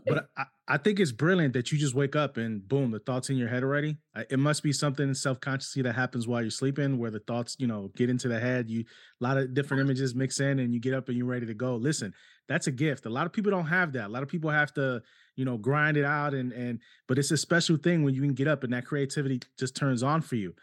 But 0.07 0.29
I, 0.37 0.45
I 0.67 0.77
think 0.79 0.99
it's 0.99 1.13
brilliant 1.13 1.53
that 1.55 1.71
you 1.71 1.79
just 1.79 1.95
wake 1.95 2.17
up 2.17 2.37
and 2.37 2.67
boom, 2.67 2.91
the 2.91 2.99
thoughts 2.99 3.29
in 3.29 3.37
your 3.37 3.49
head 3.49 3.63
already. 3.63 3.99
It 4.31 4.39
must 4.39 4.63
be 4.63 4.73
something 4.73 5.13
self 5.15 5.41
consciously 5.41 5.83
that 5.83 5.95
happens 5.95 6.27
while 6.27 6.41
you're 6.41 6.51
sleeping, 6.51 6.99
where 6.99 7.11
the 7.11 7.21
thoughts, 7.21 7.57
you 7.59 7.67
know, 7.67 7.91
get 7.97 8.09
into 8.09 8.29
the 8.29 8.41
head. 8.41 8.71
You 8.71 8.85
a 9.21 9.25
lot 9.25 9.37
of 9.37 9.53
different 9.53 9.83
images 9.83 10.15
mix 10.15 10.41
in, 10.41 10.59
and 10.59 10.73
you 10.73 10.81
get 10.81 10.95
up 10.95 11.09
and 11.09 11.19
you're 11.19 11.27
ready 11.27 11.47
to 11.47 11.55
go. 11.55 11.77
Listen, 11.77 12.15
that's 12.49 12.67
a 12.67 12.73
gift. 12.73 13.07
A 13.07 13.11
lot 13.11 13.27
of 13.27 13.33
people 13.33 13.51
don't 13.51 13.67
have 13.67 13.93
that. 13.93 14.07
A 14.07 14.09
lot 14.09 14.23
of 14.23 14.29
people 14.29 14.51
have 14.51 14.73
to, 14.75 15.03
you 15.37 15.45
know, 15.45 15.59
grind 15.59 15.97
it 15.97 16.05
out, 16.05 16.35
and 16.35 16.53
and 16.53 16.81
but 17.07 17.19
it's 17.19 17.31
a 17.31 17.37
special 17.37 17.77
thing 17.77 18.03
when 18.03 18.15
you 18.15 18.23
can 18.23 18.35
get 18.35 18.49
up 18.49 18.65
and 18.65 18.73
that 18.73 18.87
creativity 18.87 19.41
just 19.59 19.77
turns 19.77 20.03
on 20.03 20.23
for 20.23 20.37
you. 20.37 20.55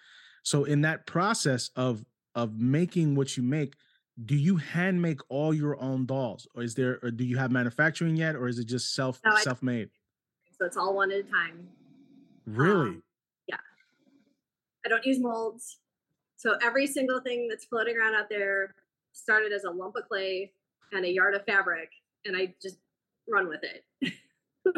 So 0.44 0.64
in 0.64 0.82
that 0.82 1.06
process 1.06 1.70
of 1.76 2.04
of 2.34 2.58
making 2.58 3.16
what 3.16 3.38
you 3.38 3.44
make, 3.44 3.76
do 4.26 4.36
you 4.36 4.58
hand 4.58 5.02
make 5.02 5.20
all 5.30 5.54
your 5.54 5.80
own 5.82 6.06
dolls, 6.06 6.48
or 6.56 6.64
is 6.64 6.76
there, 6.76 7.00
or 7.02 7.12
do 7.12 7.24
you 7.24 7.38
have 7.38 7.52
manufacturing 7.52 8.16
yet, 8.16 8.36
or 8.36 8.48
is 8.48 8.60
it 8.60 8.66
just 8.66 8.94
self 8.94 9.20
No, 9.26 9.36
self 9.38 9.62
made? 9.64 9.90
So 10.58 10.66
it's 10.68 10.78
all 10.78 10.94
one 10.94 11.12
at 11.12 11.18
a 11.22 11.24
time. 11.24 11.68
Really? 12.46 12.90
Um, 12.90 13.04
I 14.86 14.90
don't 14.90 15.04
use 15.06 15.20
molds. 15.20 15.80
So 16.38 16.56
every 16.64 16.86
single 16.88 17.20
thing 17.20 17.48
that's 17.48 17.66
floating 17.66 17.98
around 17.98 18.14
out 18.16 18.30
there 18.30 18.74
started 19.12 19.52
as 19.54 19.64
a 19.64 19.70
lump 19.72 19.96
of 19.96 20.08
clay 20.08 20.52
and 20.92 21.04
a 21.06 21.10
yard 21.12 21.34
of 21.36 21.44
fabric, 21.46 21.90
and 22.26 22.36
I 22.38 22.54
just 22.62 22.78
run 23.28 23.48
with 23.48 23.62
it. 23.64 24.14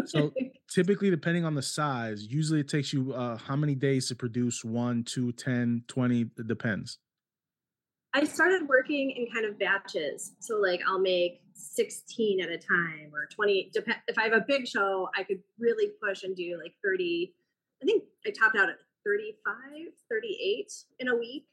So- 0.05 0.31
Typically, 0.73 1.09
depending 1.09 1.45
on 1.45 1.53
the 1.53 1.61
size, 1.61 2.25
usually 2.25 2.61
it 2.61 2.67
takes 2.69 2.93
you 2.93 3.13
uh, 3.13 3.37
how 3.37 3.55
many 3.55 3.75
days 3.75 4.07
to 4.07 4.15
produce 4.15 4.63
one, 4.63 5.03
two 5.03 5.31
ten 5.33 5.83
twenty 5.87 6.21
it 6.21 6.47
depends. 6.47 6.97
I 8.13 8.23
started 8.25 8.67
working 8.67 9.11
in 9.11 9.27
kind 9.33 9.45
of 9.45 9.57
batches. 9.57 10.33
So 10.39 10.57
like 10.57 10.81
I'll 10.87 10.99
make 10.99 11.41
16 11.55 12.41
at 12.41 12.49
a 12.49 12.57
time 12.57 13.11
or 13.13 13.27
20 13.33 13.71
dep- 13.73 13.87
if 14.07 14.17
I 14.17 14.23
have 14.23 14.33
a 14.33 14.45
big 14.47 14.67
show, 14.67 15.09
I 15.17 15.23
could 15.23 15.39
really 15.59 15.91
push 16.01 16.23
and 16.23 16.35
do 16.35 16.59
like 16.61 16.73
30. 16.83 17.33
I 17.81 17.85
think 17.85 18.03
I 18.25 18.29
topped 18.29 18.55
out 18.55 18.69
at 18.69 18.75
35, 19.05 19.55
38 20.09 20.71
in 20.99 21.07
a 21.07 21.15
week. 21.15 21.45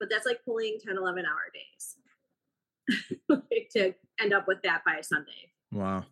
But 0.00 0.10
that's 0.10 0.26
like 0.26 0.44
pulling 0.44 0.78
10, 0.84 0.96
11 0.96 1.24
hour 1.24 1.36
days 1.54 3.20
like, 3.28 3.68
to 3.74 3.94
end 4.20 4.32
up 4.32 4.48
with 4.48 4.58
that 4.64 4.82
by 4.84 5.00
Sunday. 5.00 5.52
Wow. 5.70 6.06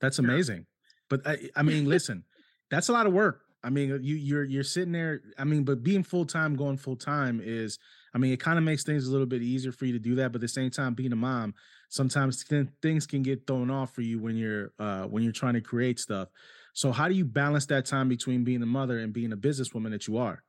That's 0.00 0.18
amazing. 0.18 0.66
But 1.08 1.24
I, 1.24 1.38
I 1.54 1.62
mean, 1.62 1.84
listen, 1.84 2.24
that's 2.68 2.88
a 2.88 2.92
lot 2.92 3.06
of 3.06 3.12
work. 3.12 3.43
I 3.64 3.70
mean, 3.70 3.92
uh, 3.92 3.98
you 4.00 4.14
you're 4.14 4.44
you're 4.44 4.62
sitting 4.62 4.92
there. 4.92 5.22
I 5.38 5.44
mean, 5.44 5.64
but 5.64 5.82
being 5.82 6.02
full 6.02 6.26
time, 6.26 6.54
going 6.54 6.76
full 6.76 6.96
time 6.96 7.40
is, 7.42 7.78
I 8.14 8.18
mean, 8.18 8.32
it 8.32 8.40
kind 8.40 8.58
of 8.58 8.64
makes 8.64 8.84
things 8.84 9.08
a 9.08 9.10
little 9.10 9.26
bit 9.26 9.42
easier 9.42 9.72
for 9.72 9.86
you 9.86 9.94
to 9.94 9.98
do 9.98 10.14
that. 10.16 10.32
But 10.32 10.36
at 10.36 10.40
the 10.42 10.48
same 10.48 10.70
time, 10.70 10.94
being 10.94 11.12
a 11.12 11.16
mom, 11.16 11.54
sometimes 11.88 12.44
th- 12.44 12.68
things 12.82 13.06
can 13.06 13.22
get 13.22 13.46
thrown 13.46 13.70
off 13.70 13.94
for 13.94 14.02
you 14.02 14.18
when 14.18 14.36
you're 14.36 14.72
uh 14.78 15.04
when 15.04 15.22
you're 15.22 15.32
trying 15.32 15.54
to 15.54 15.62
create 15.62 15.98
stuff. 15.98 16.28
So 16.74 16.92
how 16.92 17.08
do 17.08 17.14
you 17.14 17.24
balance 17.24 17.66
that 17.66 17.86
time 17.86 18.08
between 18.08 18.44
being 18.44 18.62
a 18.62 18.66
mother 18.66 18.98
and 18.98 19.12
being 19.12 19.32
a 19.32 19.36
businesswoman 19.36 19.90
that 19.92 20.06
you 20.06 20.18
are? 20.18 20.42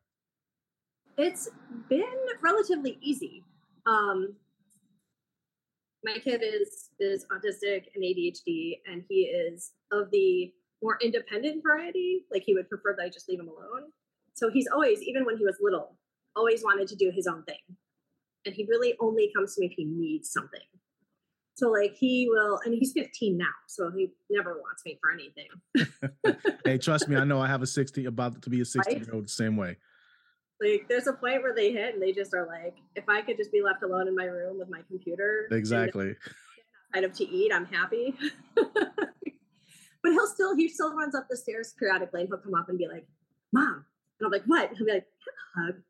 It's 1.17 1.49
been 1.87 2.03
relatively 2.41 2.97
easy. 3.01 3.43
Um, 3.85 4.35
my 6.03 6.17
kid 6.19 6.41
is 6.43 6.89
is 6.99 7.25
autistic 7.31 7.85
and 7.95 8.03
ADHD, 8.03 8.79
and 8.91 9.03
he 9.07 9.21
is 9.23 9.71
of 9.91 10.11
the 10.11 10.51
more 10.85 10.97
independent 11.01 11.63
variety. 11.63 12.21
Like 12.31 12.43
he 12.45 12.53
would 12.53 12.69
prefer 12.69 12.95
that 12.97 13.03
I 13.03 13.09
just 13.09 13.27
leave 13.27 13.39
him 13.39 13.47
alone. 13.49 13.89
So 14.35 14.49
he's 14.51 14.67
always, 14.71 15.01
even 15.01 15.25
when 15.25 15.37
he 15.37 15.45
was 15.45 15.57
little, 15.61 15.97
always 16.35 16.63
wanted 16.63 16.87
to 16.89 16.95
do 16.95 17.11
his 17.13 17.25
own 17.27 17.43
thing, 17.43 17.63
and 18.45 18.53
he 18.53 18.65
really 18.69 18.93
only 18.99 19.31
comes 19.35 19.55
to 19.55 19.61
me 19.61 19.67
if 19.67 19.73
he 19.75 19.85
needs 19.85 20.29
something. 20.31 20.67
So 21.55 21.71
like 21.71 21.95
he 21.97 22.27
will, 22.29 22.59
and 22.65 22.73
he's 22.73 22.91
15 22.91 23.37
now, 23.37 23.45
so 23.67 23.89
he 23.95 24.09
never 24.29 24.53
wants 24.63 24.83
me 24.85 24.99
for 25.01 25.09
anything. 25.17 26.37
hey, 26.65 26.77
trust 26.77 27.07
me, 27.07 27.15
I 27.15 27.23
know 27.23 27.39
I 27.39 27.47
have 27.47 27.61
a 27.61 27.67
60 27.67 28.05
about 28.05 28.41
to 28.41 28.49
be 28.49 28.59
a 28.61 28.65
60 28.65 28.93
year 28.93 29.07
old 29.13 29.25
the 29.25 29.29
same 29.29 29.55
way. 29.55 29.77
like 30.61 30.85
there's 30.89 31.07
a 31.07 31.13
point 31.13 31.41
where 31.43 31.55
they 31.55 31.71
hit 31.71 31.93
and 31.93 32.03
they 32.03 32.11
just 32.13 32.33
are 32.33 32.47
like 32.47 32.75
if 32.95 33.03
i 33.09 33.21
could 33.21 33.35
just 33.35 33.51
be 33.51 33.61
left 33.61 33.83
alone 33.83 34.07
in 34.07 34.15
my 34.15 34.23
room 34.23 34.57
with 34.57 34.69
my 34.69 34.81
computer 34.87 35.49
Exactly. 35.51 36.15
outside 36.93 37.03
of 37.03 37.11
to 37.13 37.25
eat 37.27 37.51
i'm 37.53 37.65
happy 37.65 38.15
but 40.05 40.13
he'll 40.13 40.27
still 40.27 40.55
he 40.55 40.69
still 40.69 40.95
runs 40.95 41.15
up 41.15 41.27
the 41.29 41.35
stairs 41.35 41.73
periodically 41.79 42.21
and 42.21 42.29
he'll 42.29 42.37
come 42.37 42.53
up 42.53 42.69
and 42.69 42.77
be 42.77 42.87
like 42.87 43.07
mom 43.51 43.83
and 44.19 44.25
i'm 44.25 44.31
like 44.31 44.43
what 44.45 44.69
he'll 44.77 44.85
be 44.85 44.93
like 44.93 45.07
"Have 45.55 45.65
a 45.65 45.65
hug 45.65 45.81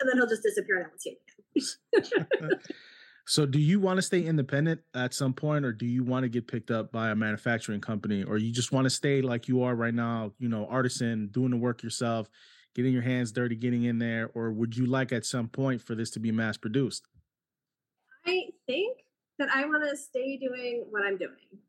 and 0.00 0.08
then 0.08 0.16
he'll 0.16 0.28
just 0.28 0.42
disappear 0.42 0.78
and 0.78 0.86
i 0.86 0.88
won't 0.88 1.00
see 1.00 1.16
him 2.40 2.50
So, 3.24 3.46
do 3.46 3.60
you 3.60 3.78
want 3.78 3.98
to 3.98 4.02
stay 4.02 4.24
independent 4.24 4.80
at 4.94 5.14
some 5.14 5.32
point, 5.32 5.64
or 5.64 5.72
do 5.72 5.86
you 5.86 6.02
want 6.02 6.24
to 6.24 6.28
get 6.28 6.48
picked 6.48 6.72
up 6.72 6.90
by 6.90 7.10
a 7.10 7.14
manufacturing 7.14 7.80
company, 7.80 8.24
or 8.24 8.36
you 8.36 8.50
just 8.50 8.72
want 8.72 8.84
to 8.84 8.90
stay 8.90 9.22
like 9.22 9.46
you 9.46 9.62
are 9.62 9.76
right 9.76 9.94
now? 9.94 10.32
You 10.40 10.48
know, 10.48 10.66
artisan, 10.68 11.28
doing 11.28 11.52
the 11.52 11.56
work 11.56 11.84
yourself, 11.84 12.28
getting 12.74 12.92
your 12.92 13.02
hands 13.02 13.30
dirty, 13.30 13.54
getting 13.54 13.84
in 13.84 13.98
there, 13.98 14.32
or 14.34 14.50
would 14.50 14.76
you 14.76 14.86
like 14.86 15.12
at 15.12 15.24
some 15.24 15.46
point 15.46 15.80
for 15.80 15.94
this 15.94 16.10
to 16.10 16.20
be 16.20 16.32
mass 16.32 16.56
produced? 16.56 17.06
I 18.26 18.46
think 18.66 18.98
that 19.38 19.50
I 19.54 19.66
want 19.66 19.88
to 19.88 19.96
stay 19.96 20.36
doing 20.36 20.86
what 20.90 21.04
I'm 21.04 21.16
doing. 21.16 21.60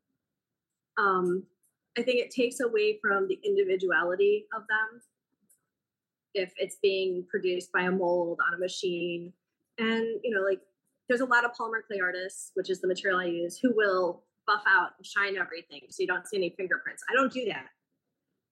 Um, 0.98 1.44
I 1.98 2.02
think 2.02 2.18
it 2.20 2.30
takes 2.30 2.60
away 2.60 2.98
from 3.00 3.28
the 3.28 3.38
individuality 3.44 4.46
of 4.54 4.62
them 4.68 5.00
if 6.34 6.52
it's 6.56 6.76
being 6.82 7.24
produced 7.30 7.70
by 7.72 7.82
a 7.82 7.90
mold 7.90 8.40
on 8.46 8.54
a 8.54 8.58
machine. 8.58 9.32
And, 9.78 10.04
you 10.22 10.34
know, 10.34 10.42
like 10.42 10.60
there's 11.08 11.20
a 11.20 11.24
lot 11.26 11.44
of 11.44 11.52
polymer 11.52 11.84
clay 11.86 12.00
artists, 12.02 12.50
which 12.54 12.70
is 12.70 12.80
the 12.80 12.88
material 12.88 13.20
I 13.20 13.26
use, 13.26 13.58
who 13.62 13.72
will 13.74 14.24
buff 14.46 14.62
out 14.68 14.90
and 14.98 15.06
shine 15.06 15.36
everything 15.36 15.82
so 15.90 15.96
you 16.02 16.06
don't 16.06 16.26
see 16.26 16.36
any 16.36 16.54
fingerprints. 16.56 17.02
I 17.10 17.14
don't 17.14 17.32
do 17.32 17.44
that. 17.46 17.66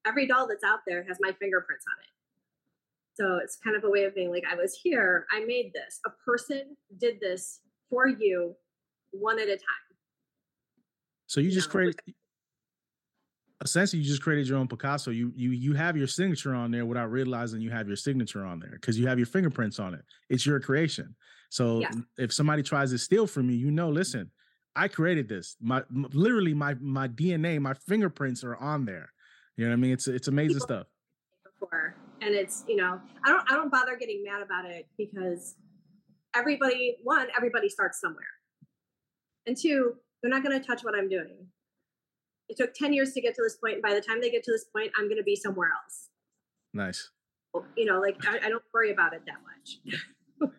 Every 0.07 0.27
doll 0.27 0.47
that's 0.49 0.65
out 0.65 0.81
there 0.87 1.05
has 1.09 1.19
my 1.21 1.33
fingerprints 1.33 1.85
on 1.89 1.99
it. 2.03 2.09
So 3.15 3.37
it's 3.43 3.57
kind 3.57 3.77
of 3.77 3.85
a 3.85 3.91
way 3.91 4.05
of 4.05 4.15
being 4.15 4.31
like, 4.31 4.45
I 4.51 4.55
was 4.55 4.79
here, 4.81 5.27
I 5.31 5.45
made 5.45 5.73
this. 5.75 6.01
A 6.07 6.11
person 6.25 6.77
did 6.99 7.21
this 7.21 7.61
for 7.91 8.09
you 8.09 8.55
one 9.11 9.39
at 9.39 9.49
a 9.49 9.57
time. 9.57 9.97
So 11.27 11.41
you 11.41 11.51
just 11.51 11.69
No. 11.69 11.73
created 11.73 12.01
essentially 13.63 14.03
you 14.03 14.09
just 14.09 14.23
created 14.23 14.49
your 14.49 14.59
own 14.59 14.69
Picasso. 14.69 15.11
You 15.11 15.33
you 15.37 15.51
you 15.51 15.75
have 15.75 15.97
your 15.97 16.07
signature 16.07 16.55
on 16.55 16.71
there 16.71 16.85
without 16.87 17.11
realizing 17.11 17.61
you 17.61 17.71
have 17.71 17.87
your 17.87 17.97
signature 17.97 18.45
on 18.45 18.59
there 18.61 18.71
because 18.73 18.99
you 18.99 19.07
have 19.07 19.19
your 19.19 19.27
fingerprints 19.27 19.79
on 19.79 19.95
it. 19.95 20.05
It's 20.29 20.45
your 20.47 20.61
creation. 20.61 21.15
So 21.51 21.81
Yeah. 21.81 21.91
if 22.19 22.33
somebody 22.33 22.63
tries 22.63 22.91
to 22.91 22.99
steal 22.99 23.27
from 23.27 23.51
you, 23.51 23.57
you 23.57 23.71
know, 23.71 23.91
listen, 23.91 24.31
I 24.75 24.89
created 24.89 25.29
this. 25.29 25.57
My 25.61 25.83
literally 25.91 26.55
my 26.55 26.75
my 26.81 27.09
DNA, 27.09 27.61
my 27.61 27.75
fingerprints 27.75 28.43
are 28.45 28.57
on 28.57 28.85
there. 28.85 29.13
You 29.57 29.65
know 29.65 29.71
what 29.71 29.77
I 29.77 29.81
mean? 29.81 29.93
It's 29.93 30.09
it's 30.09 30.29
amazing 30.29 30.55
People- 30.55 30.67
stuff. 30.67 30.87
before 31.61 31.95
and 32.23 32.35
it's 32.37 32.65
you 32.69 32.77
know 32.77 33.01
i 33.25 33.29
don't 33.31 33.43
i 33.51 33.55
don't 33.55 33.71
bother 33.71 33.97
getting 33.97 34.23
mad 34.25 34.43
about 34.43 34.65
it 34.65 34.87
because 34.97 35.57
everybody 36.37 36.97
one 37.03 37.27
everybody 37.37 37.69
starts 37.69 38.01
somewhere 38.01 38.33
and 39.47 39.57
two 39.57 39.95
they're 40.23 40.31
not 40.31 40.43
going 40.45 40.59
to 40.59 40.65
touch 40.65 40.83
what 40.85 40.95
i'm 40.95 41.09
doing 41.09 41.37
it 42.53 42.57
took 42.63 42.75
10 42.75 42.93
years 42.93 43.13
to 43.15 43.21
get 43.21 43.35
to 43.35 43.43
this 43.43 43.57
point 43.57 43.75
and 43.75 43.83
by 43.83 43.95
the 43.95 44.01
time 44.01 44.21
they 44.21 44.31
get 44.31 44.45
to 44.45 44.53
this 44.53 44.65
point 44.65 44.91
i'm 44.99 45.07
going 45.07 45.17
to 45.17 45.23
be 45.25 45.35
somewhere 45.37 45.71
else 45.83 46.09
Nice. 46.75 47.11
you 47.77 47.85
know 47.87 47.99
like 48.01 48.17
i, 48.27 48.37
I 48.47 48.49
don't 48.51 48.63
worry 48.75 48.93
about 48.93 49.13
it 49.15 49.23
that 49.27 49.41
much 49.51 50.51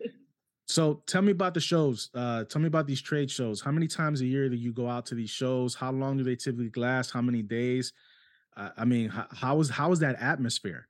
So 0.67 1.03
tell 1.05 1.21
me 1.21 1.33
about 1.33 1.53
the 1.53 1.59
shows. 1.59 2.09
Uh, 2.15 2.45
tell 2.45 2.61
me 2.61 2.67
about 2.67 2.87
these 2.87 3.01
trade 3.01 3.29
shows. 3.29 3.61
How 3.61 3.71
many 3.71 3.85
times 3.87 4.21
a 4.21 4.25
year 4.25 4.47
do 4.49 4.55
you 4.55 4.71
go 4.73 4.89
out 4.89 5.05
to 5.07 5.13
these 5.13 5.29
shows? 5.29 5.75
How 5.75 5.91
long 5.91 6.17
do 6.17 6.23
they 6.23 6.35
typically 6.37 6.81
last? 6.81 7.11
How 7.11 7.21
many 7.21 7.41
days? 7.43 7.91
Uh, 8.55 8.69
I 8.77 8.85
mean, 8.85 9.09
how, 9.09 9.27
how 9.31 9.59
is 9.59 9.69
how 9.69 9.91
is 9.91 9.99
that 9.99 10.15
atmosphere? 10.21 10.87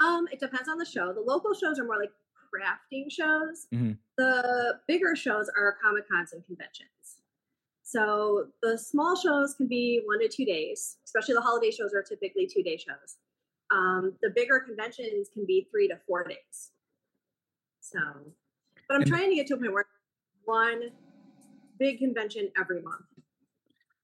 Um, 0.00 0.26
it 0.32 0.40
depends 0.40 0.68
on 0.68 0.76
the 0.78 0.84
show. 0.84 1.12
The 1.14 1.20
local 1.22 1.54
shows 1.54 1.78
are 1.78 1.84
more 1.84 1.96
like 1.98 2.10
crafting 2.52 3.06
shows. 3.10 3.66
Mhm. 3.72 3.96
The 4.18 4.74
bigger 4.88 5.14
shows 5.16 5.48
are 5.56 5.76
comic 5.82 6.04
cons 6.10 6.32
and 6.34 6.44
conventions. 6.44 6.90
So 7.96 8.48
the 8.62 8.76
small 8.76 9.14
shows 9.14 9.54
can 9.54 9.68
be 9.68 10.02
one 10.06 10.18
to 10.18 10.28
two 10.28 10.44
days, 10.44 10.96
especially 11.04 11.34
the 11.34 11.40
holiday 11.40 11.70
shows 11.70 11.94
are 11.94 12.02
typically 12.02 12.50
two 12.52 12.64
day 12.64 12.76
shows. 12.76 13.14
Um, 13.70 14.12
the 14.22 14.30
bigger 14.30 14.58
conventions 14.58 15.28
can 15.32 15.46
be 15.46 15.68
three 15.70 15.86
to 15.86 15.94
four 16.04 16.24
days. 16.24 16.72
So, 17.80 18.00
but 18.88 18.94
I'm 18.96 19.02
And- 19.02 19.08
trying 19.08 19.30
to 19.30 19.36
get 19.36 19.46
to 19.46 19.54
a 19.54 19.58
point 19.58 19.72
where 19.72 19.86
one 20.46 20.90
big 21.78 21.98
convention 21.98 22.50
every 22.58 22.82
month. 22.82 23.04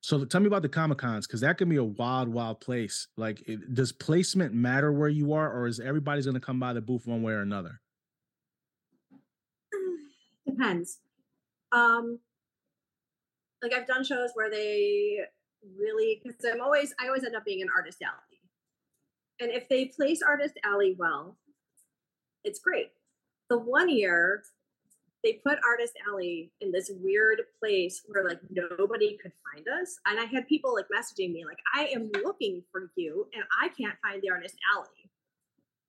So 0.01 0.25
tell 0.27 0.41
me 0.41 0.47
about 0.47 0.63
the 0.63 0.69
comic 0.69 0.99
cons 0.99 1.27
because 1.27 1.41
that 1.41 1.59
can 1.59 1.69
be 1.69 1.77
a 1.77 1.85
wild, 1.85 2.29
wild 2.29 2.61
place. 2.61 3.09
Like, 3.17 3.43
it, 3.49 3.75
does 3.75 3.91
placement 3.91 4.55
matter 4.55 4.93
where 4.93 5.09
you 5.09 5.33
are, 5.33 5.53
or 5.53 5.67
is 5.67 5.81
everybody's 5.81 6.27
going 6.27 6.35
to 6.35 6.41
come 6.41 6.61
by 6.61 6.73
the 6.73 6.81
booth 6.81 7.07
one 7.09 7.23
way 7.23 7.33
or 7.33 7.41
another? 7.41 7.81
Depends. 10.47 10.99
Um, 11.73 12.21
like 13.63 13.73
I've 13.73 13.87
done 13.87 14.05
shows 14.05 14.31
where 14.35 14.51
they 14.51 15.21
really 15.79 16.21
because 16.23 16.45
I'm 16.45 16.61
always 16.61 16.95
I 17.01 17.07
always 17.07 17.25
end 17.25 17.37
up 17.37 17.45
being 17.45 17.63
an 17.63 17.69
artist 17.75 17.99
alley, 18.03 18.41
and 19.41 19.51
if 19.51 19.69
they 19.69 19.87
place 19.87 20.21
artist 20.23 20.59
alley 20.65 20.97
well, 20.99 21.37
it's 22.45 22.61
great. 22.61 22.91
The 23.49 23.59
one 23.59 23.89
year 23.89 24.43
they 25.23 25.35
put 25.35 25.59
artist 25.65 25.93
alley 26.09 26.51
in 26.61 26.73
this 26.73 26.91
weird 27.01 27.43
place 27.61 28.03
where 28.07 28.25
like 28.25 28.41
nobody 28.51 29.17
could 29.23 29.33
find 29.55 29.67
us, 29.81 29.97
and 30.07 30.19
I 30.19 30.25
had 30.25 30.49
people 30.49 30.75
like 30.75 30.87
messaging 30.87 31.33
me 31.33 31.45
like 31.45 31.59
I 31.75 31.87
am 31.95 32.11
looking 32.25 32.63
for 32.73 32.91
you 32.97 33.29
and 33.35 33.45
I 33.61 33.69
can't 33.69 33.97
find 34.03 34.21
the 34.21 34.31
artist 34.31 34.57
alley 34.77 35.11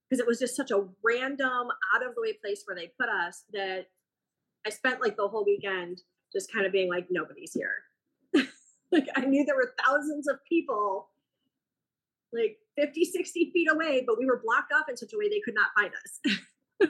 because 0.09 0.19
it 0.19 0.27
was 0.27 0.39
just 0.39 0.55
such 0.55 0.69
a 0.69 0.85
random 1.03 1.69
out 1.95 2.05
of 2.05 2.13
the 2.13 2.21
way 2.21 2.33
place 2.33 2.63
where 2.65 2.75
they 2.75 2.91
put 2.99 3.09
us 3.09 3.45
that 3.53 3.87
I 4.65 4.69
spent 4.69 5.01
like 5.01 5.17
the 5.17 5.27
whole 5.27 5.43
weekend 5.43 6.01
just 6.33 6.51
kind 6.51 6.65
of 6.65 6.71
being 6.71 6.89
like, 6.89 7.07
nobody's 7.09 7.53
here. 7.53 7.83
like 8.91 9.07
I 9.15 9.21
knew 9.21 9.45
there 9.45 9.55
were 9.55 9.73
thousands 9.85 10.27
of 10.27 10.37
people 10.47 11.09
like 12.33 12.57
50, 12.77 13.05
60 13.05 13.51
feet 13.51 13.67
away, 13.71 14.03
but 14.05 14.17
we 14.17 14.25
were 14.25 14.41
blocked 14.43 14.73
off 14.73 14.89
in 14.89 14.97
such 14.97 15.13
a 15.13 15.17
way 15.17 15.29
they 15.29 15.41
could 15.45 15.53
not 15.53 15.67
find 15.77 15.91
us. 15.93 16.89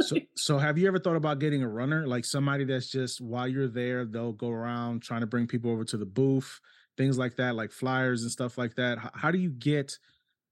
So, 0.00 0.16
so 0.36 0.58
have 0.58 0.78
you 0.78 0.88
ever 0.88 0.98
thought 0.98 1.16
about 1.16 1.38
getting 1.38 1.62
a 1.62 1.68
runner, 1.68 2.06
like 2.06 2.24
somebody 2.24 2.64
that's 2.64 2.90
just 2.90 3.20
while 3.20 3.46
you're 3.46 3.68
there, 3.68 4.04
they'll 4.04 4.32
go 4.32 4.48
around 4.48 5.02
trying 5.02 5.20
to 5.20 5.26
bring 5.26 5.46
people 5.46 5.70
over 5.70 5.84
to 5.84 5.96
the 5.96 6.06
booth, 6.06 6.60
things 6.96 7.18
like 7.18 7.36
that, 7.36 7.54
like 7.54 7.70
flyers 7.72 8.22
and 8.22 8.30
stuff 8.30 8.56
like 8.56 8.74
that. 8.76 8.98
How, 8.98 9.10
how 9.14 9.30
do 9.30 9.38
you 9.38 9.50
get, 9.50 9.98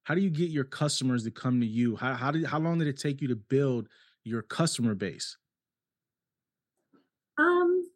how 0.04 0.14
do 0.14 0.20
you 0.20 0.30
get 0.30 0.50
your 0.50 0.64
customers 0.64 1.24
to 1.24 1.30
come 1.30 1.60
to 1.60 1.66
you? 1.66 1.96
How 1.96 2.14
how 2.14 2.30
did 2.30 2.44
how 2.46 2.58
long 2.58 2.78
did 2.78 2.88
it 2.88 2.98
take 2.98 3.20
you 3.20 3.28
to 3.28 3.36
build 3.36 3.88
your 4.24 4.42
customer 4.42 4.94
base? 4.94 5.36
Um, 7.38 7.88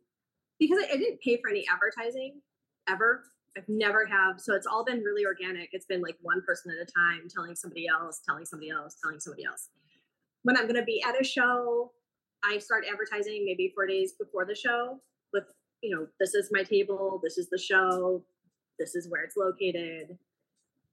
because 0.63 0.85
I, 0.89 0.95
I 0.95 0.97
didn't 0.97 1.21
pay 1.21 1.41
for 1.43 1.51
any 1.51 1.65
advertising 1.73 2.41
ever. 2.89 3.25
I've 3.57 3.69
never 3.69 4.07
have. 4.07 4.41
So 4.41 4.55
it's 4.55 4.67
all 4.67 4.85
been 4.85 5.01
really 5.01 5.27
organic. 5.27 5.71
It's 5.73 5.87
been 5.87 6.01
like 6.01 6.17
one 6.23 6.43
person 6.47 6.73
at 6.73 6.89
a 6.89 6.91
time 6.91 7.29
telling 7.29 7.55
somebody 7.55 7.87
else, 7.87 8.21
telling 8.27 8.47
somebody 8.47 8.71
else, 8.71 8.97
telling 9.03 9.21
somebody 9.21 9.45
else. 9.45 9.69
When 10.43 10.57
I'm 10.57 10.65
going 10.65 10.77
to 10.77 10.85
be 10.85 11.03
at 11.07 11.21
a 11.21 11.25
show, 11.25 11.93
I 12.45 12.59
start 12.59 12.85
advertising 12.91 13.45
maybe 13.45 13.73
four 13.75 13.87
days 13.87 14.15
before 14.19 14.47
the 14.47 14.55
show 14.55 15.01
with, 15.33 15.45
you 15.83 15.95
know, 15.95 16.07
this 16.19 16.35
is 16.35 16.49
my 16.51 16.63
table, 16.63 17.21
this 17.23 17.39
is 17.39 17.49
the 17.51 17.59
show, 17.59 18.25
this 18.79 18.95
is 18.95 19.09
where 19.09 19.23
it's 19.23 19.37
located. 19.37 20.17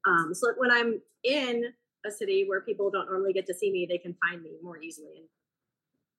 Um, 0.07 0.33
so 0.33 0.53
when 0.57 0.71
I'm 0.71 1.01
in 1.23 1.65
a 2.05 2.11
city 2.11 2.45
where 2.47 2.61
people 2.61 2.91
don't 2.91 3.09
normally 3.09 3.33
get 3.33 3.45
to 3.47 3.53
see 3.53 3.71
me, 3.71 3.87
they 3.89 3.97
can 3.97 4.15
find 4.21 4.43
me 4.43 4.57
more 4.61 4.81
easily. 4.81 5.17
And 5.17 5.27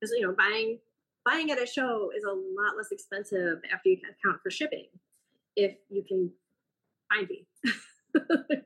because 0.00 0.14
you 0.16 0.26
know, 0.26 0.35
buying 0.37 0.78
buying 1.31 1.51
at 1.51 1.63
a 1.63 1.67
show 1.67 2.11
is 2.17 2.25
a 2.25 2.33
lot 2.33 2.77
less 2.77 2.91
expensive 2.91 3.59
after 3.73 3.91
you 3.91 3.97
account 3.97 4.41
for 4.43 4.51
shipping 4.51 4.87
if 5.57 5.77
you 5.89 6.03
can 6.07 6.31
find 7.13 7.29
me. 7.29 7.47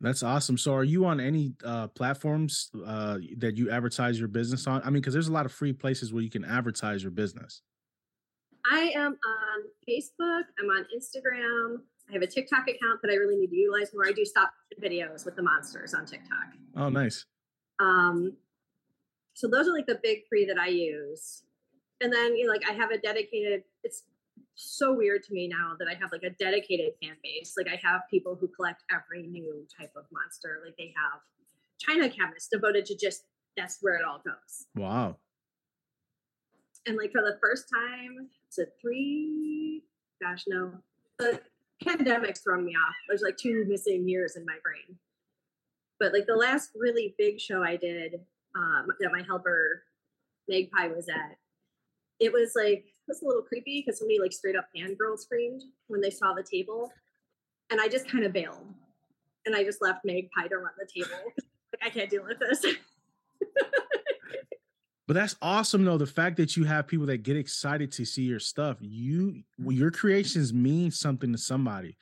That's 0.00 0.22
awesome. 0.22 0.56
So 0.56 0.74
are 0.74 0.84
you 0.84 1.06
on 1.06 1.20
any 1.20 1.54
uh 1.64 1.88
platforms 1.88 2.70
uh 2.86 3.18
that 3.38 3.56
you 3.56 3.70
advertise 3.70 4.18
your 4.18 4.28
business 4.28 4.66
on? 4.66 4.80
I 4.82 4.86
mean, 4.86 4.94
because 4.94 5.12
there's 5.12 5.28
a 5.28 5.32
lot 5.32 5.46
of 5.46 5.52
free 5.52 5.72
places 5.72 6.12
where 6.12 6.22
you 6.22 6.30
can 6.30 6.44
advertise 6.44 7.02
your 7.02 7.10
business. 7.10 7.62
I 8.70 8.92
am 8.94 9.12
on 9.12 9.64
Facebook. 9.88 10.42
I'm 10.60 10.70
on 10.70 10.84
Instagram. 10.96 11.78
I 12.08 12.12
have 12.12 12.22
a 12.22 12.26
TikTok 12.26 12.62
account 12.62 13.00
that 13.02 13.10
I 13.10 13.14
really 13.14 13.36
need 13.36 13.50
to 13.50 13.56
utilize 13.56 13.90
more. 13.92 14.06
I 14.06 14.12
do 14.12 14.24
stop 14.24 14.52
videos 14.82 15.24
with 15.24 15.36
the 15.36 15.42
monsters 15.42 15.94
on 15.94 16.06
TikTok. 16.06 16.54
Oh, 16.76 16.88
nice. 16.88 17.24
Um, 17.80 18.36
so 19.34 19.48
those 19.48 19.68
are 19.68 19.72
like 19.72 19.86
the 19.86 20.00
big 20.02 20.20
three 20.28 20.46
that 20.46 20.58
I 20.58 20.68
use. 20.68 21.42
And 22.00 22.12
then 22.12 22.36
you 22.36 22.46
know, 22.46 22.52
like 22.52 22.68
I 22.68 22.72
have 22.72 22.90
a 22.90 22.98
dedicated. 22.98 23.64
It's 23.82 24.04
so 24.54 24.92
weird 24.92 25.22
to 25.22 25.32
me 25.32 25.48
now 25.48 25.74
that 25.78 25.88
I 25.88 25.94
have 25.94 26.10
like 26.12 26.24
a 26.24 26.30
dedicated 26.30 26.92
fan 27.02 27.16
base. 27.22 27.54
Like 27.56 27.68
I 27.68 27.80
have 27.86 28.02
people 28.10 28.36
who 28.40 28.48
collect 28.48 28.82
every 28.92 29.26
new 29.26 29.66
type 29.76 29.92
of 29.96 30.04
monster. 30.12 30.60
Like 30.64 30.76
they 30.76 30.92
have 30.96 31.20
China 31.78 32.08
cabinets 32.08 32.48
devoted 32.50 32.86
to 32.86 32.96
just 32.96 33.24
that's 33.56 33.78
where 33.80 33.94
it 33.94 34.04
all 34.04 34.20
goes. 34.24 34.66
Wow. 34.74 35.16
And 36.86 36.96
like 36.96 37.12
for 37.12 37.20
the 37.20 37.38
first 37.40 37.66
time, 37.72 38.28
it's 38.46 38.58
a 38.58 38.66
three. 38.80 39.82
Gosh, 40.22 40.44
no, 40.48 40.72
the 41.18 41.40
pandemic's 41.84 42.40
thrown 42.40 42.64
me 42.64 42.72
off. 42.72 42.94
There's 43.08 43.22
like 43.22 43.36
two 43.36 43.64
missing 43.68 44.08
years 44.08 44.36
in 44.36 44.44
my 44.44 44.56
brain. 44.62 44.98
But 46.00 46.12
like 46.12 46.26
the 46.26 46.34
last 46.34 46.70
really 46.74 47.14
big 47.18 47.40
show 47.40 47.62
I 47.62 47.76
did 47.76 48.14
um, 48.56 48.86
that 49.00 49.12
my 49.12 49.22
helper 49.22 49.84
Magpie 50.48 50.88
was 50.88 51.08
at, 51.08 51.36
it 52.20 52.32
was 52.32 52.52
like 52.54 52.84
it 52.84 53.08
was 53.08 53.22
a 53.22 53.26
little 53.26 53.42
creepy 53.42 53.82
because 53.84 53.98
somebody 53.98 54.18
like 54.20 54.32
straight 54.32 54.56
up 54.56 54.68
fangirl 54.76 55.18
screamed 55.18 55.62
when 55.86 56.00
they 56.00 56.10
saw 56.10 56.34
the 56.34 56.44
table, 56.44 56.92
and 57.70 57.80
I 57.80 57.88
just 57.88 58.08
kind 58.10 58.24
of 58.24 58.32
bailed, 58.32 58.66
and 59.46 59.54
I 59.54 59.64
just 59.64 59.82
left 59.82 60.04
Magpie 60.04 60.48
to 60.48 60.56
run 60.56 60.72
the 60.78 61.02
table. 61.02 61.16
like 61.72 61.82
I 61.84 61.90
can't 61.90 62.10
deal 62.10 62.24
with 62.24 62.38
this. 62.38 62.64
But 65.08 65.14
that's 65.14 65.36
awesome 65.40 65.86
though. 65.86 65.96
The 65.96 66.06
fact 66.06 66.36
that 66.36 66.54
you 66.54 66.64
have 66.64 66.86
people 66.86 67.06
that 67.06 67.22
get 67.22 67.34
excited 67.34 67.90
to 67.92 68.04
see 68.04 68.24
your 68.24 68.38
stuff, 68.38 68.76
you 68.78 69.42
your 69.58 69.90
creations 69.90 70.52
mean 70.52 70.90
something 70.90 71.32
to 71.32 71.38
somebody. 71.38 71.96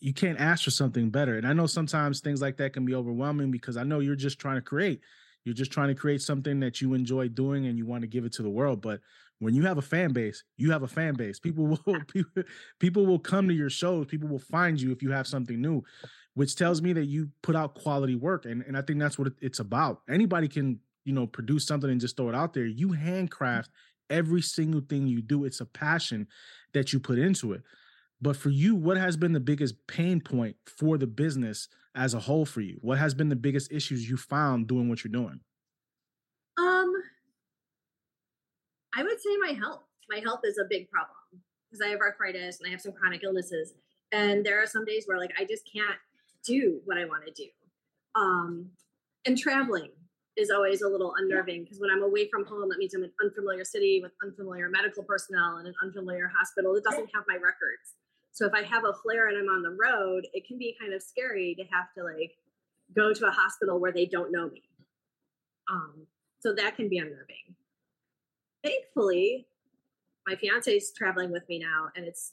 You 0.00 0.14
can't 0.14 0.40
ask 0.40 0.64
for 0.64 0.70
something 0.70 1.10
better. 1.10 1.36
And 1.36 1.46
I 1.46 1.52
know 1.52 1.66
sometimes 1.66 2.20
things 2.20 2.40
like 2.40 2.56
that 2.56 2.72
can 2.72 2.86
be 2.86 2.94
overwhelming 2.94 3.50
because 3.50 3.76
I 3.76 3.82
know 3.82 4.00
you're 4.00 4.16
just 4.16 4.38
trying 4.38 4.56
to 4.56 4.62
create. 4.62 5.02
You're 5.44 5.54
just 5.54 5.72
trying 5.72 5.88
to 5.88 5.94
create 5.94 6.22
something 6.22 6.60
that 6.60 6.80
you 6.80 6.94
enjoy 6.94 7.28
doing 7.28 7.66
and 7.66 7.78
you 7.78 7.86
want 7.86 8.02
to 8.02 8.08
give 8.08 8.24
it 8.24 8.32
to 8.34 8.42
the 8.42 8.50
world. 8.50 8.80
But 8.80 9.00
when 9.40 9.54
you 9.54 9.64
have 9.66 9.78
a 9.78 9.82
fan 9.82 10.12
base, 10.12 10.42
you 10.56 10.70
have 10.70 10.82
a 10.82 10.88
fan 10.88 11.14
base. 11.14 11.38
People 11.38 11.78
will 11.86 12.00
people, 12.08 12.42
people 12.78 13.06
will 13.06 13.18
come 13.18 13.48
to 13.48 13.54
your 13.54 13.70
shows. 13.70 14.06
People 14.06 14.28
will 14.28 14.38
find 14.38 14.80
you 14.80 14.92
if 14.92 15.02
you 15.02 15.10
have 15.10 15.26
something 15.26 15.60
new, 15.60 15.82
which 16.34 16.56
tells 16.56 16.80
me 16.80 16.92
that 16.94 17.06
you 17.06 17.28
put 17.42 17.56
out 17.56 17.74
quality 17.74 18.14
work. 18.14 18.44
And, 18.46 18.62
and 18.62 18.76
I 18.76 18.82
think 18.82 18.98
that's 18.98 19.18
what 19.18 19.32
it's 19.40 19.60
about. 19.60 20.00
Anybody 20.08 20.48
can 20.48 20.80
you 21.04 21.12
know, 21.12 21.26
produce 21.26 21.66
something 21.66 21.90
and 21.90 22.00
just 22.00 22.16
throw 22.16 22.28
it 22.28 22.34
out 22.34 22.54
there. 22.54 22.66
You 22.66 22.92
handcraft 22.92 23.70
every 24.10 24.42
single 24.42 24.80
thing 24.80 25.06
you 25.06 25.22
do. 25.22 25.44
It's 25.44 25.60
a 25.60 25.66
passion 25.66 26.26
that 26.72 26.92
you 26.92 27.00
put 27.00 27.18
into 27.18 27.52
it. 27.52 27.62
But 28.20 28.36
for 28.36 28.50
you, 28.50 28.74
what 28.74 28.96
has 28.96 29.16
been 29.16 29.32
the 29.32 29.40
biggest 29.40 29.86
pain 29.86 30.20
point 30.20 30.56
for 30.66 30.96
the 30.96 31.06
business 31.06 31.68
as 31.94 32.14
a 32.14 32.20
whole 32.20 32.46
for 32.46 32.60
you? 32.60 32.78
What 32.80 32.98
has 32.98 33.14
been 33.14 33.28
the 33.28 33.36
biggest 33.36 33.72
issues 33.72 34.08
you 34.08 34.16
found 34.16 34.66
doing 34.66 34.88
what 34.88 35.04
you're 35.04 35.12
doing? 35.12 35.40
Um, 36.58 36.92
I 38.96 39.02
would 39.02 39.20
say 39.20 39.36
my 39.40 39.52
health. 39.52 39.82
My 40.08 40.20
health 40.20 40.40
is 40.44 40.58
a 40.58 40.64
big 40.68 40.90
problem 40.90 41.16
because 41.70 41.84
I 41.84 41.90
have 41.90 42.00
arthritis 42.00 42.60
and 42.60 42.68
I 42.68 42.70
have 42.70 42.80
some 42.80 42.92
chronic 42.92 43.22
illnesses. 43.24 43.74
And 44.12 44.44
there 44.44 44.62
are 44.62 44.66
some 44.66 44.84
days 44.84 45.04
where 45.06 45.18
like 45.18 45.32
I 45.38 45.44
just 45.44 45.68
can't 45.70 45.98
do 46.44 46.80
what 46.84 46.98
I 46.98 47.04
want 47.04 47.24
to 47.26 47.32
do. 47.32 47.48
Um, 48.14 48.70
and 49.26 49.36
traveling 49.36 49.90
is 50.36 50.50
always 50.50 50.82
a 50.82 50.88
little 50.88 51.14
unnerving 51.18 51.64
because 51.64 51.80
when 51.80 51.90
I'm 51.90 52.02
away 52.02 52.28
from 52.28 52.44
home, 52.44 52.68
that 52.68 52.78
means 52.78 52.94
I'm 52.94 53.02
in 53.02 53.10
an 53.10 53.28
unfamiliar 53.28 53.64
city 53.64 54.00
with 54.02 54.12
unfamiliar 54.22 54.68
medical 54.68 55.02
personnel 55.02 55.56
and 55.56 55.68
an 55.68 55.74
unfamiliar 55.82 56.30
hospital 56.36 56.74
that 56.74 56.84
doesn't 56.84 57.10
have 57.14 57.24
my 57.28 57.34
records. 57.34 57.94
So 58.34 58.44
if 58.46 58.52
I 58.52 58.62
have 58.62 58.84
a 58.84 58.92
flare 58.92 59.28
and 59.28 59.38
I'm 59.38 59.48
on 59.48 59.62
the 59.62 59.70
road, 59.70 60.26
it 60.34 60.46
can 60.46 60.58
be 60.58 60.76
kind 60.78 60.92
of 60.92 61.02
scary 61.02 61.54
to 61.56 61.64
have 61.74 61.86
to 61.96 62.04
like 62.04 62.32
go 62.94 63.14
to 63.14 63.26
a 63.26 63.30
hospital 63.30 63.80
where 63.80 63.92
they 63.92 64.06
don't 64.06 64.30
know 64.30 64.50
me. 64.50 64.62
Um, 65.70 66.06
so 66.40 66.54
that 66.54 66.76
can 66.76 66.90
be 66.90 66.98
unnerving. 66.98 67.56
Thankfully, 68.62 69.46
my 70.26 70.36
fiance 70.36 70.70
is 70.70 70.92
traveling 70.96 71.30
with 71.30 71.48
me 71.48 71.58
now, 71.58 71.88
and 71.96 72.06
it's 72.06 72.32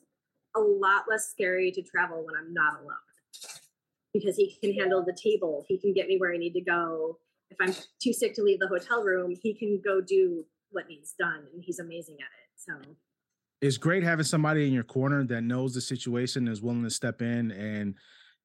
a 0.55 0.59
lot 0.59 1.05
less 1.09 1.29
scary 1.29 1.71
to 1.71 1.81
travel 1.81 2.25
when 2.25 2.35
I'm 2.35 2.53
not 2.53 2.81
alone 2.81 2.95
because 4.13 4.35
he 4.35 4.57
can 4.61 4.73
handle 4.73 5.03
the 5.05 5.15
table. 5.15 5.63
He 5.69 5.77
can 5.77 5.93
get 5.93 6.07
me 6.07 6.17
where 6.17 6.33
I 6.33 6.37
need 6.37 6.53
to 6.53 6.61
go 6.61 7.19
if 7.51 7.57
I'm 7.59 7.73
too 8.01 8.13
sick 8.13 8.33
to 8.35 8.43
leave 8.43 8.59
the 8.59 8.67
hotel 8.67 9.03
room, 9.03 9.35
he 9.41 9.53
can 9.53 9.81
go 9.83 10.01
do 10.01 10.45
what 10.71 10.87
needs 10.87 11.13
done, 11.19 11.43
and 11.53 11.61
he's 11.63 11.79
amazing 11.79 12.15
at 12.15 12.31
it. 12.31 12.49
So 12.55 12.95
it's 13.61 13.77
great 13.77 14.03
having 14.03 14.25
somebody 14.25 14.65
in 14.67 14.73
your 14.73 14.83
corner 14.83 15.23
that 15.25 15.43
knows 15.43 15.73
the 15.73 15.81
situation, 15.81 16.47
is 16.47 16.61
willing 16.61 16.83
to 16.83 16.89
step 16.89 17.21
in 17.21 17.51
and 17.51 17.95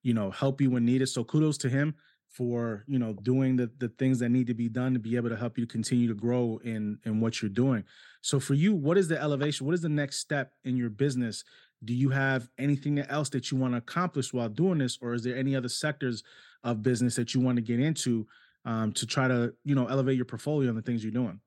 you 0.03 0.15
know 0.15 0.31
help 0.31 0.61
you 0.61 0.71
when 0.71 0.85
needed. 0.85 1.09
So 1.09 1.25
kudos 1.25 1.59
to 1.59 1.69
him 1.69 1.95
for 2.29 2.85
you 2.87 2.99
know 2.99 3.15
doing 3.15 3.57
the 3.57 3.71
the 3.79 3.89
things 3.89 4.19
that 4.19 4.29
need 4.29 4.47
to 4.47 4.55
be 4.55 4.69
done 4.69 4.93
to 4.93 5.01
be 5.01 5.17
able 5.17 5.31
to 5.31 5.37
help 5.37 5.57
you 5.59 5.67
continue 5.67 6.07
to 6.07 6.15
grow 6.15 6.61
in 6.63 6.99
in 7.05 7.21
what 7.21 7.41
you're 7.41 7.49
doing. 7.49 7.85
So 8.21 8.39
for 8.39 8.55
you, 8.55 8.75
what 8.75 8.99
is 8.99 9.09
the 9.09 9.21
elevation? 9.21 9.67
What 9.67 9.75
is 9.75 9.81
the 9.81 9.89
next 9.89 10.19
step 10.19 10.53
in 10.65 10.77
your 10.77 10.91
business? 10.91 11.45
Do 11.85 11.95
you 11.95 12.11
have 12.11 12.49
anything 12.59 12.99
else 12.99 13.31
that 13.31 13.51
you 13.51 13.57
want 13.57 13.73
to 13.73 13.79
accomplish 13.79 14.33
while 14.33 14.49
doing 14.49 14.79
this, 14.79 14.99
or 15.01 15.15
is 15.15 15.23
there 15.25 15.37
any 15.37 15.57
other 15.57 15.69
sectors 15.69 16.23
of 16.63 16.83
business 16.83 17.17
that 17.17 17.35
you 17.35 17.41
want 17.41 17.57
to 17.57 17.63
get 17.63 17.81
into 17.81 18.27
um, 18.65 18.93
to 18.93 19.07
try 19.07 19.29
to 19.29 19.55
you 19.65 19.75
know 19.75 19.87
elevate 19.87 20.17
your 20.17 20.25
portfolio 20.27 20.69
and 20.69 20.77
the 20.77 20.83
things 20.83 21.03
you're 21.03 21.13
doing? 21.13 21.41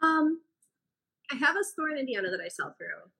Um, 0.00 0.37
I 1.30 1.36
have 1.36 1.56
a 1.56 1.64
store 1.64 1.90
in 1.90 1.98
Indiana 1.98 2.30
that 2.30 2.40
I 2.40 2.48
sell 2.48 2.74
through. 2.78 3.10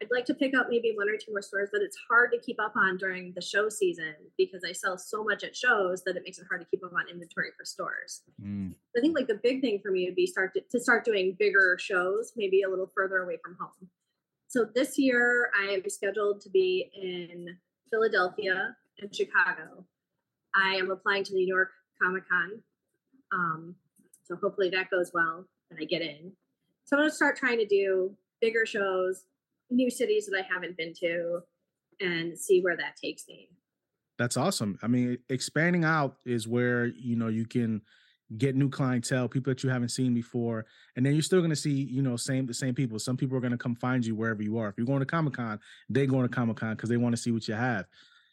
I'd 0.00 0.08
like 0.12 0.26
to 0.26 0.34
pick 0.34 0.56
up 0.56 0.68
maybe 0.70 0.92
one 0.94 1.08
or 1.08 1.16
two 1.16 1.32
more 1.32 1.42
stores, 1.42 1.70
but 1.72 1.82
it's 1.82 1.96
hard 2.08 2.30
to 2.30 2.38
keep 2.38 2.60
up 2.60 2.74
on 2.76 2.98
during 2.98 3.32
the 3.34 3.42
show 3.42 3.68
season 3.68 4.14
because 4.36 4.62
I 4.64 4.72
sell 4.72 4.96
so 4.96 5.24
much 5.24 5.42
at 5.42 5.56
shows 5.56 6.04
that 6.04 6.16
it 6.16 6.22
makes 6.24 6.38
it 6.38 6.46
hard 6.48 6.60
to 6.60 6.66
keep 6.70 6.84
up 6.84 6.92
on 6.92 7.08
inventory 7.10 7.48
for 7.58 7.64
stores. 7.64 8.22
Mm. 8.40 8.74
I 8.96 9.00
think 9.00 9.16
like 9.16 9.26
the 9.26 9.40
big 9.42 9.60
thing 9.60 9.80
for 9.82 9.90
me 9.90 10.06
would 10.06 10.14
be 10.14 10.26
start 10.26 10.54
to, 10.54 10.60
to 10.70 10.80
start 10.80 11.04
doing 11.04 11.36
bigger 11.36 11.76
shows, 11.80 12.32
maybe 12.36 12.62
a 12.62 12.68
little 12.68 12.90
further 12.94 13.18
away 13.18 13.38
from 13.42 13.56
home. 13.60 13.90
So 14.46 14.66
this 14.72 14.98
year 14.98 15.50
I 15.58 15.72
am 15.72 15.82
scheduled 15.88 16.40
to 16.42 16.50
be 16.50 16.90
in 16.94 17.56
Philadelphia 17.90 18.76
and 19.00 19.14
Chicago. 19.14 19.84
I 20.54 20.76
am 20.76 20.90
applying 20.90 21.24
to 21.24 21.32
the 21.32 21.38
New 21.38 21.46
York 21.46 21.70
Comic 22.00 22.22
Con. 22.28 22.62
Um, 23.32 23.74
so 24.24 24.36
hopefully 24.36 24.70
that 24.70 24.90
goes 24.90 25.10
well 25.12 25.44
and 25.70 25.78
I 25.80 25.84
get 25.84 26.02
in. 26.02 26.32
So 26.88 26.96
I'm 26.96 27.02
going 27.02 27.10
to 27.10 27.14
start 27.14 27.36
trying 27.36 27.58
to 27.58 27.66
do 27.66 28.14
bigger 28.40 28.64
shows, 28.64 29.24
new 29.68 29.90
cities 29.90 30.24
that 30.24 30.38
I 30.38 30.42
haven't 30.50 30.78
been 30.78 30.94
to, 31.00 31.40
and 32.00 32.38
see 32.38 32.62
where 32.62 32.78
that 32.78 32.96
takes 32.96 33.28
me. 33.28 33.50
That's 34.18 34.38
awesome. 34.38 34.78
I 34.82 34.86
mean, 34.86 35.18
expanding 35.28 35.84
out 35.84 36.16
is 36.24 36.48
where 36.48 36.86
you 36.86 37.14
know 37.14 37.28
you 37.28 37.44
can 37.44 37.82
get 38.38 38.56
new 38.56 38.70
clientele, 38.70 39.28
people 39.28 39.50
that 39.50 39.62
you 39.62 39.68
haven't 39.68 39.90
seen 39.90 40.14
before, 40.14 40.64
and 40.96 41.04
then 41.04 41.12
you're 41.12 41.20
still 41.20 41.40
going 41.40 41.50
to 41.50 41.56
see 41.56 41.72
you 41.72 42.00
know 42.00 42.16
same 42.16 42.46
the 42.46 42.54
same 42.54 42.74
people. 42.74 42.98
Some 42.98 43.18
people 43.18 43.36
are 43.36 43.40
going 43.40 43.52
to 43.52 43.58
come 43.58 43.74
find 43.74 44.04
you 44.06 44.14
wherever 44.14 44.42
you 44.42 44.56
are. 44.56 44.70
If 44.70 44.78
you're 44.78 44.86
going 44.86 45.00
to 45.00 45.06
Comic 45.06 45.34
Con, 45.34 45.60
they're 45.90 46.06
going 46.06 46.26
to 46.26 46.34
Comic 46.34 46.56
Con 46.56 46.74
because 46.74 46.88
they 46.88 46.96
want 46.96 47.14
to 47.14 47.20
see 47.20 47.32
what 47.32 47.46
you 47.46 47.54
have. 47.54 47.84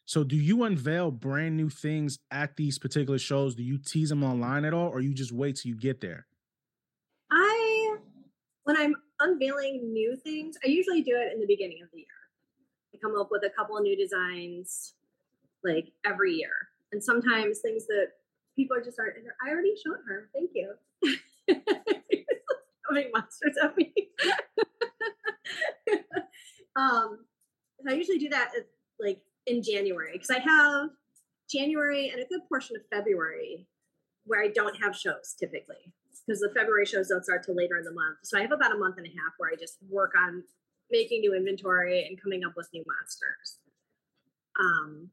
So 0.06 0.24
do 0.24 0.38
you 0.38 0.64
unveil 0.64 1.12
brand 1.12 1.58
new 1.58 1.70
things 1.70 2.20
at 2.32 2.56
these 2.56 2.80
particular 2.80 3.20
shows? 3.20 3.54
Do 3.54 3.64
you 3.64 3.78
tease 3.78 4.08
them 4.08 4.24
online 4.24 4.64
at 4.64 4.74
all 4.74 4.88
or 4.88 5.02
you 5.02 5.14
just 5.14 5.34
wait 5.34 5.58
till 5.58 5.70
you 5.70 5.78
get 5.78 6.00
there? 6.00 6.26
I 7.30 7.65
when 8.66 8.76
I'm 8.76 8.96
unveiling 9.20 9.94
new 9.94 10.18
things, 10.18 10.58
I 10.66 10.68
usually 10.68 11.02
do 11.02 11.16
it 11.16 11.32
in 11.34 11.40
the 11.40 11.48
beginning 11.48 11.80
of 11.84 11.90
the 11.92 12.00
year. 12.00 12.08
I 12.94 12.98
come 13.02 13.18
up 13.20 13.30
with 13.32 13.44
a 13.44 13.50
couple 13.50 13.78
of 13.78 13.84
new 13.84 13.96
designs 13.96 14.94
like 15.64 15.94
every 16.06 16.34
year. 16.34 16.52
And 16.92 17.04
sometimes 17.04 17.60
things 17.60 17.88
that 17.88 18.08
people 18.56 18.76
are 18.76 18.84
just 18.84 19.00
aren't 19.00 19.16
I 19.46 19.50
already 19.50 19.76
showed 19.76 20.00
her. 20.08 20.30
Thank 20.34 20.52
you. 20.54 20.74
Coming 22.88 23.12
monsters 23.14 23.56
at 23.64 23.78
me. 23.78 23.94
um 26.76 27.20
I 27.88 27.94
usually 27.94 28.18
do 28.18 28.30
that 28.30 28.52
like 29.00 29.22
in 29.46 29.62
January 29.62 30.14
because 30.14 30.32
I 30.32 30.40
have 30.40 30.90
January 31.52 32.10
and 32.10 32.20
a 32.20 32.26
good 32.26 32.42
portion 32.50 32.76
of 32.76 32.82
February 32.92 33.68
where 34.26 34.42
I 34.42 34.48
don't 34.48 34.76
have 34.82 34.96
shows 34.96 35.36
typically 35.40 35.85
because 36.26 36.40
the 36.40 36.52
February 36.56 36.86
shows 36.86 37.10
don't 37.10 37.24
start 37.24 37.44
till 37.44 37.56
later 37.56 37.78
in 37.78 37.84
the 37.84 37.92
month. 37.92 38.18
So 38.24 38.38
I 38.38 38.42
have 38.42 38.52
about 38.52 38.74
a 38.74 38.78
month 38.78 38.98
and 38.98 39.06
a 39.06 39.10
half 39.10 39.34
where 39.38 39.52
I 39.52 39.56
just 39.56 39.78
work 39.90 40.14
on 40.18 40.44
making 40.92 41.22
new 41.22 41.36
inventory 41.36 42.06
and 42.08 42.22
coming 42.22 42.44
up 42.44 42.54
with 42.56 42.70
new 42.74 42.84
monsters. 42.86 43.60
Um, 44.60 45.10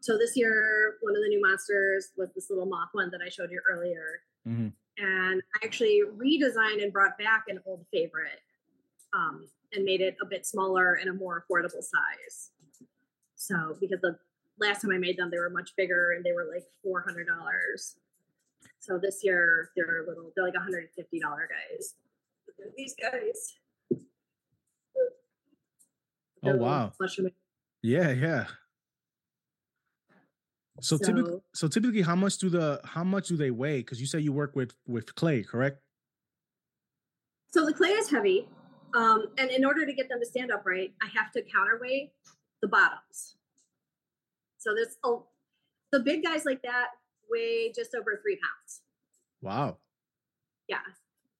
so 0.00 0.18
this 0.18 0.36
year, 0.36 0.96
one 1.00 1.16
of 1.16 1.22
the 1.22 1.28
new 1.28 1.40
monsters 1.40 2.08
was 2.16 2.30
this 2.34 2.50
little 2.50 2.66
moth 2.66 2.90
one 2.92 3.10
that 3.10 3.20
I 3.24 3.30
showed 3.30 3.50
you 3.50 3.60
earlier. 3.70 4.20
Mm-hmm. 4.46 4.68
And 4.98 5.42
I 5.56 5.64
actually 5.64 6.02
redesigned 6.16 6.82
and 6.82 6.92
brought 6.92 7.16
back 7.18 7.44
an 7.48 7.60
old 7.66 7.86
favorite 7.92 8.40
um, 9.14 9.48
and 9.72 9.84
made 9.84 10.00
it 10.00 10.16
a 10.22 10.26
bit 10.26 10.46
smaller 10.46 10.94
and 10.94 11.08
a 11.08 11.14
more 11.14 11.42
affordable 11.42 11.82
size. 11.82 12.50
So 13.34 13.76
because 13.80 14.00
the 14.00 14.16
last 14.60 14.82
time 14.82 14.92
I 14.92 14.98
made 14.98 15.16
them, 15.16 15.30
they 15.30 15.38
were 15.38 15.50
much 15.50 15.74
bigger 15.76 16.12
and 16.12 16.24
they 16.24 16.32
were 16.32 16.48
like 16.52 16.64
four 16.82 17.00
hundred 17.00 17.26
dollars. 17.26 17.96
So 18.84 18.98
this 18.98 19.20
year 19.22 19.70
they're 19.76 20.04
a 20.04 20.06
little, 20.06 20.30
they're 20.36 20.44
like 20.44 20.54
hundred 20.56 20.80
and 20.80 20.90
fifty 20.94 21.18
dollar 21.18 21.48
guys. 21.48 21.94
These 22.76 22.94
guys. 23.00 23.54
oh 26.44 26.56
wow! 26.56 26.92
Yeah, 27.82 28.10
yeah. 28.10 28.46
So, 30.80 30.98
so 30.98 31.04
typically, 31.04 31.40
so 31.54 31.68
typically, 31.68 32.02
how 32.02 32.14
much 32.14 32.36
do 32.36 32.50
the 32.50 32.80
how 32.84 33.04
much 33.04 33.28
do 33.28 33.38
they 33.38 33.50
weigh? 33.50 33.78
Because 33.78 34.00
you 34.00 34.06
say 34.06 34.20
you 34.20 34.34
work 34.34 34.54
with 34.54 34.74
with 34.86 35.14
clay, 35.14 35.42
correct? 35.42 35.80
So 37.52 37.64
the 37.64 37.72
clay 37.72 37.90
is 37.90 38.10
heavy, 38.10 38.48
um, 38.94 39.28
and 39.38 39.50
in 39.50 39.64
order 39.64 39.86
to 39.86 39.94
get 39.94 40.10
them 40.10 40.20
to 40.20 40.26
stand 40.26 40.50
upright, 40.50 40.92
I 41.02 41.06
have 41.16 41.32
to 41.32 41.42
counterweight 41.42 42.12
the 42.60 42.68
bottoms. 42.68 43.36
So 44.58 44.74
there's 44.74 44.96
a, 45.04 45.16
the 45.90 46.00
big 46.00 46.22
guys 46.22 46.44
like 46.44 46.62
that 46.62 46.88
weigh 47.30 47.72
just 47.74 47.94
over 47.94 48.20
three 48.22 48.36
pounds. 48.36 48.82
Wow. 49.40 49.78
Yeah. 50.68 50.78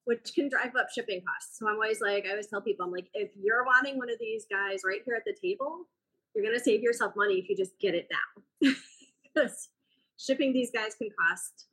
Which 0.04 0.32
can 0.34 0.48
drive 0.48 0.76
up 0.78 0.88
shipping 0.94 1.22
costs. 1.26 1.58
So 1.58 1.68
I'm 1.68 1.74
always 1.74 2.00
like, 2.00 2.26
I 2.26 2.30
always 2.30 2.46
tell 2.46 2.60
people, 2.60 2.84
I'm 2.84 2.92
like, 2.92 3.08
if 3.14 3.30
you're 3.40 3.64
wanting 3.64 3.96
one 3.96 4.10
of 4.10 4.18
these 4.20 4.46
guys 4.50 4.82
right 4.84 5.00
here 5.04 5.14
at 5.14 5.24
the 5.24 5.34
table, 5.40 5.86
you're 6.34 6.44
going 6.44 6.56
to 6.56 6.62
save 6.62 6.82
yourself 6.82 7.14
money 7.16 7.34
if 7.34 7.48
you 7.48 7.56
just 7.56 7.78
get 7.80 7.94
it 7.94 8.08
now. 8.10 8.70
because 9.34 9.68
shipping 10.16 10.52
these 10.52 10.70
guys 10.70 10.94
can 10.94 11.08
cost 11.28 11.66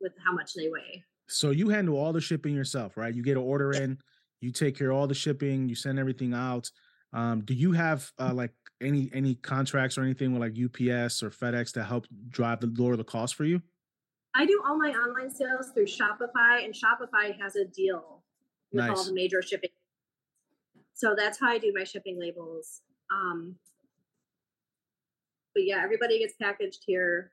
with 0.00 0.12
how 0.24 0.32
much 0.32 0.54
they 0.54 0.68
weigh. 0.68 1.04
So 1.28 1.50
you 1.50 1.68
handle 1.68 1.96
all 1.96 2.12
the 2.12 2.20
shipping 2.20 2.54
yourself, 2.54 2.96
right? 2.96 3.14
You 3.14 3.22
get 3.22 3.36
an 3.36 3.44
order 3.44 3.70
in, 3.72 3.98
you 4.40 4.50
take 4.50 4.76
care 4.76 4.90
of 4.90 4.96
all 4.96 5.06
the 5.06 5.14
shipping, 5.14 5.68
you 5.68 5.74
send 5.74 5.98
everything 5.98 6.34
out. 6.34 6.70
Um, 7.12 7.42
do 7.42 7.54
you 7.54 7.72
have 7.72 8.10
uh, 8.18 8.32
like 8.34 8.52
any 8.80 9.10
any 9.12 9.34
contracts 9.36 9.98
or 9.98 10.02
anything 10.02 10.32
with 10.32 10.40
like 10.40 10.52
UPS 10.52 11.22
or 11.22 11.30
FedEx 11.30 11.72
to 11.74 11.84
help 11.84 12.06
drive 12.28 12.60
the 12.60 12.72
lower 12.76 12.96
the 12.96 13.04
cost 13.04 13.34
for 13.34 13.44
you? 13.44 13.62
I 14.34 14.46
do 14.46 14.62
all 14.66 14.78
my 14.78 14.90
online 14.90 15.30
sales 15.30 15.70
through 15.74 15.86
Shopify, 15.86 16.64
and 16.64 16.72
Shopify 16.72 17.38
has 17.40 17.56
a 17.56 17.64
deal 17.64 18.22
with 18.72 18.88
all 18.88 19.04
the 19.04 19.12
major 19.12 19.42
shipping. 19.42 19.70
So 20.94 21.14
that's 21.16 21.40
how 21.40 21.48
I 21.48 21.58
do 21.58 21.72
my 21.74 21.84
shipping 21.84 22.18
labels. 22.20 22.82
Um, 23.12 23.56
but 25.54 25.64
yeah, 25.64 25.80
everybody 25.82 26.18
gets 26.20 26.34
packaged 26.40 26.84
here. 26.86 27.32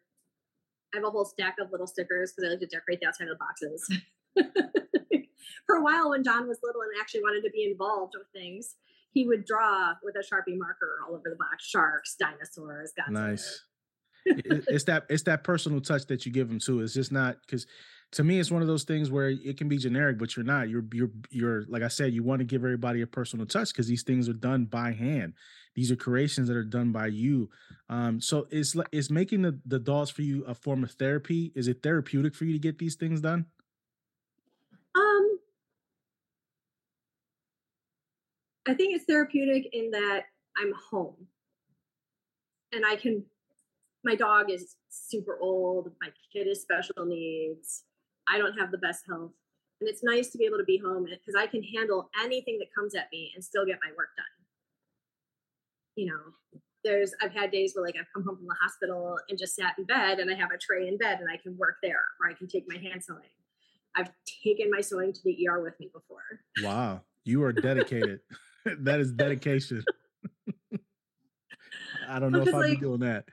I 0.93 0.97
have 0.97 1.05
a 1.05 1.09
whole 1.09 1.25
stack 1.25 1.57
of 1.59 1.71
little 1.71 1.85
stickers 1.85 2.31
because 2.31 2.47
I 2.47 2.51
like 2.51 2.61
to 2.61 2.65
decorate 2.65 3.01
the 3.01 3.07
outside 3.07 3.27
of 3.27 3.37
the 3.37 3.43
boxes. 3.43 3.91
For 5.67 5.75
a 5.75 5.83
while, 5.83 6.09
when 6.09 6.23
John 6.23 6.47
was 6.47 6.59
little 6.63 6.81
and 6.81 6.91
actually 6.99 7.21
wanted 7.21 7.43
to 7.43 7.51
be 7.51 7.69
involved 7.69 8.15
with 8.17 8.27
things, 8.33 8.75
he 9.17 9.27
would 9.27 9.45
draw 9.45 9.93
with 10.03 10.15
a 10.15 10.19
sharpie 10.19 10.55
marker 10.55 10.99
all 11.07 11.15
over 11.15 11.23
the 11.29 11.35
box: 11.35 11.65
sharks, 11.65 12.15
dinosaurs, 12.19 12.93
Godzilla. 12.97 13.29
Nice. 13.29 13.63
It's 14.25 14.83
that 14.83 15.05
it's 15.09 15.23
that 15.23 15.43
personal 15.43 15.81
touch 15.81 16.05
that 16.07 16.25
you 16.25 16.31
give 16.31 16.49
them 16.49 16.59
too. 16.59 16.81
It's 16.81 16.93
just 16.93 17.11
not 17.11 17.37
because 17.41 17.65
to 18.11 18.23
me 18.23 18.39
it's 18.39 18.51
one 18.51 18.61
of 18.61 18.67
those 18.67 18.83
things 18.83 19.09
where 19.09 19.29
it 19.29 19.57
can 19.57 19.69
be 19.69 19.77
generic, 19.77 20.19
but 20.19 20.35
you're 20.35 20.45
not. 20.45 20.69
You're 20.69 20.85
you're 20.93 21.09
you're 21.31 21.65
like 21.67 21.81
I 21.81 21.87
said, 21.87 22.13
you 22.13 22.23
want 22.23 22.39
to 22.39 22.45
give 22.45 22.63
everybody 22.63 23.01
a 23.01 23.07
personal 23.07 23.45
touch 23.45 23.69
because 23.69 23.87
these 23.87 24.03
things 24.03 24.29
are 24.29 24.33
done 24.33 24.65
by 24.65 24.91
hand. 24.91 25.33
These 25.75 25.91
are 25.91 25.95
creations 25.95 26.47
that 26.49 26.57
are 26.57 26.63
done 26.63 26.91
by 26.91 27.07
you. 27.07 27.49
Um, 27.89 28.19
so 28.21 28.47
it's 28.51 28.75
like 28.75 28.89
is 28.91 29.09
making 29.09 29.41
the 29.41 29.59
the 29.65 29.79
dolls 29.79 30.11
for 30.11 30.21
you 30.21 30.43
a 30.43 30.53
form 30.53 30.83
of 30.83 30.91
therapy? 30.91 31.51
Is 31.55 31.67
it 31.67 31.81
therapeutic 31.81 32.35
for 32.35 32.45
you 32.45 32.53
to 32.53 32.59
get 32.59 32.77
these 32.77 32.95
things 32.95 33.21
done? 33.21 33.45
Um, 34.95 35.39
I 38.67 38.73
think 38.73 38.95
it's 38.95 39.05
therapeutic 39.05 39.69
in 39.73 39.91
that 39.91 40.23
I'm 40.57 40.73
home 40.91 41.27
and 42.73 42.85
I 42.85 42.95
can. 42.95 43.23
My 44.03 44.15
dog 44.15 44.51
is 44.51 44.75
super 44.89 45.37
old. 45.41 45.91
My 46.01 46.09
kid 46.31 46.47
is 46.47 46.61
special 46.61 47.05
needs. 47.05 47.83
I 48.27 48.37
don't 48.37 48.57
have 48.57 48.71
the 48.71 48.77
best 48.77 49.05
health. 49.07 49.31
And 49.79 49.89
it's 49.89 50.03
nice 50.03 50.29
to 50.29 50.37
be 50.37 50.45
able 50.45 50.57
to 50.57 50.63
be 50.63 50.77
home 50.77 51.05
because 51.05 51.35
I 51.37 51.47
can 51.47 51.63
handle 51.63 52.09
anything 52.23 52.57
that 52.59 52.67
comes 52.77 52.95
at 52.95 53.07
me 53.11 53.31
and 53.35 53.43
still 53.43 53.65
get 53.65 53.79
my 53.83 53.91
work 53.95 54.09
done. 54.17 54.25
You 55.95 56.07
know, 56.07 56.59
there's, 56.83 57.13
I've 57.21 57.33
had 57.33 57.51
days 57.51 57.73
where 57.75 57.85
like 57.85 57.95
I've 57.99 58.07
come 58.13 58.23
home 58.23 58.37
from 58.37 58.47
the 58.47 58.55
hospital 58.61 59.17
and 59.29 59.37
just 59.37 59.55
sat 59.55 59.75
in 59.77 59.85
bed 59.85 60.19
and 60.19 60.31
I 60.31 60.35
have 60.35 60.51
a 60.51 60.57
tray 60.57 60.87
in 60.87 60.97
bed 60.97 61.19
and 61.19 61.29
I 61.31 61.37
can 61.37 61.57
work 61.57 61.77
there 61.83 62.03
or 62.21 62.29
I 62.29 62.33
can 62.33 62.47
take 62.47 62.65
my 62.67 62.77
hand 62.77 63.03
sewing. 63.03 63.21
I've 63.95 64.11
taken 64.43 64.69
my 64.69 64.81
sewing 64.81 65.13
to 65.13 65.19
the 65.23 65.47
ER 65.47 65.61
with 65.61 65.79
me 65.79 65.89
before. 65.93 66.21
Wow, 66.61 67.01
you 67.23 67.43
are 67.43 67.53
dedicated. 67.53 68.19
that 68.79 68.99
is 68.99 69.11
dedication. 69.11 69.83
I 72.09 72.19
don't 72.19 72.31
know 72.31 72.41
if 72.41 72.53
I'd 72.53 72.71
be 72.71 72.77
doing 72.77 72.99
that. 73.01 73.25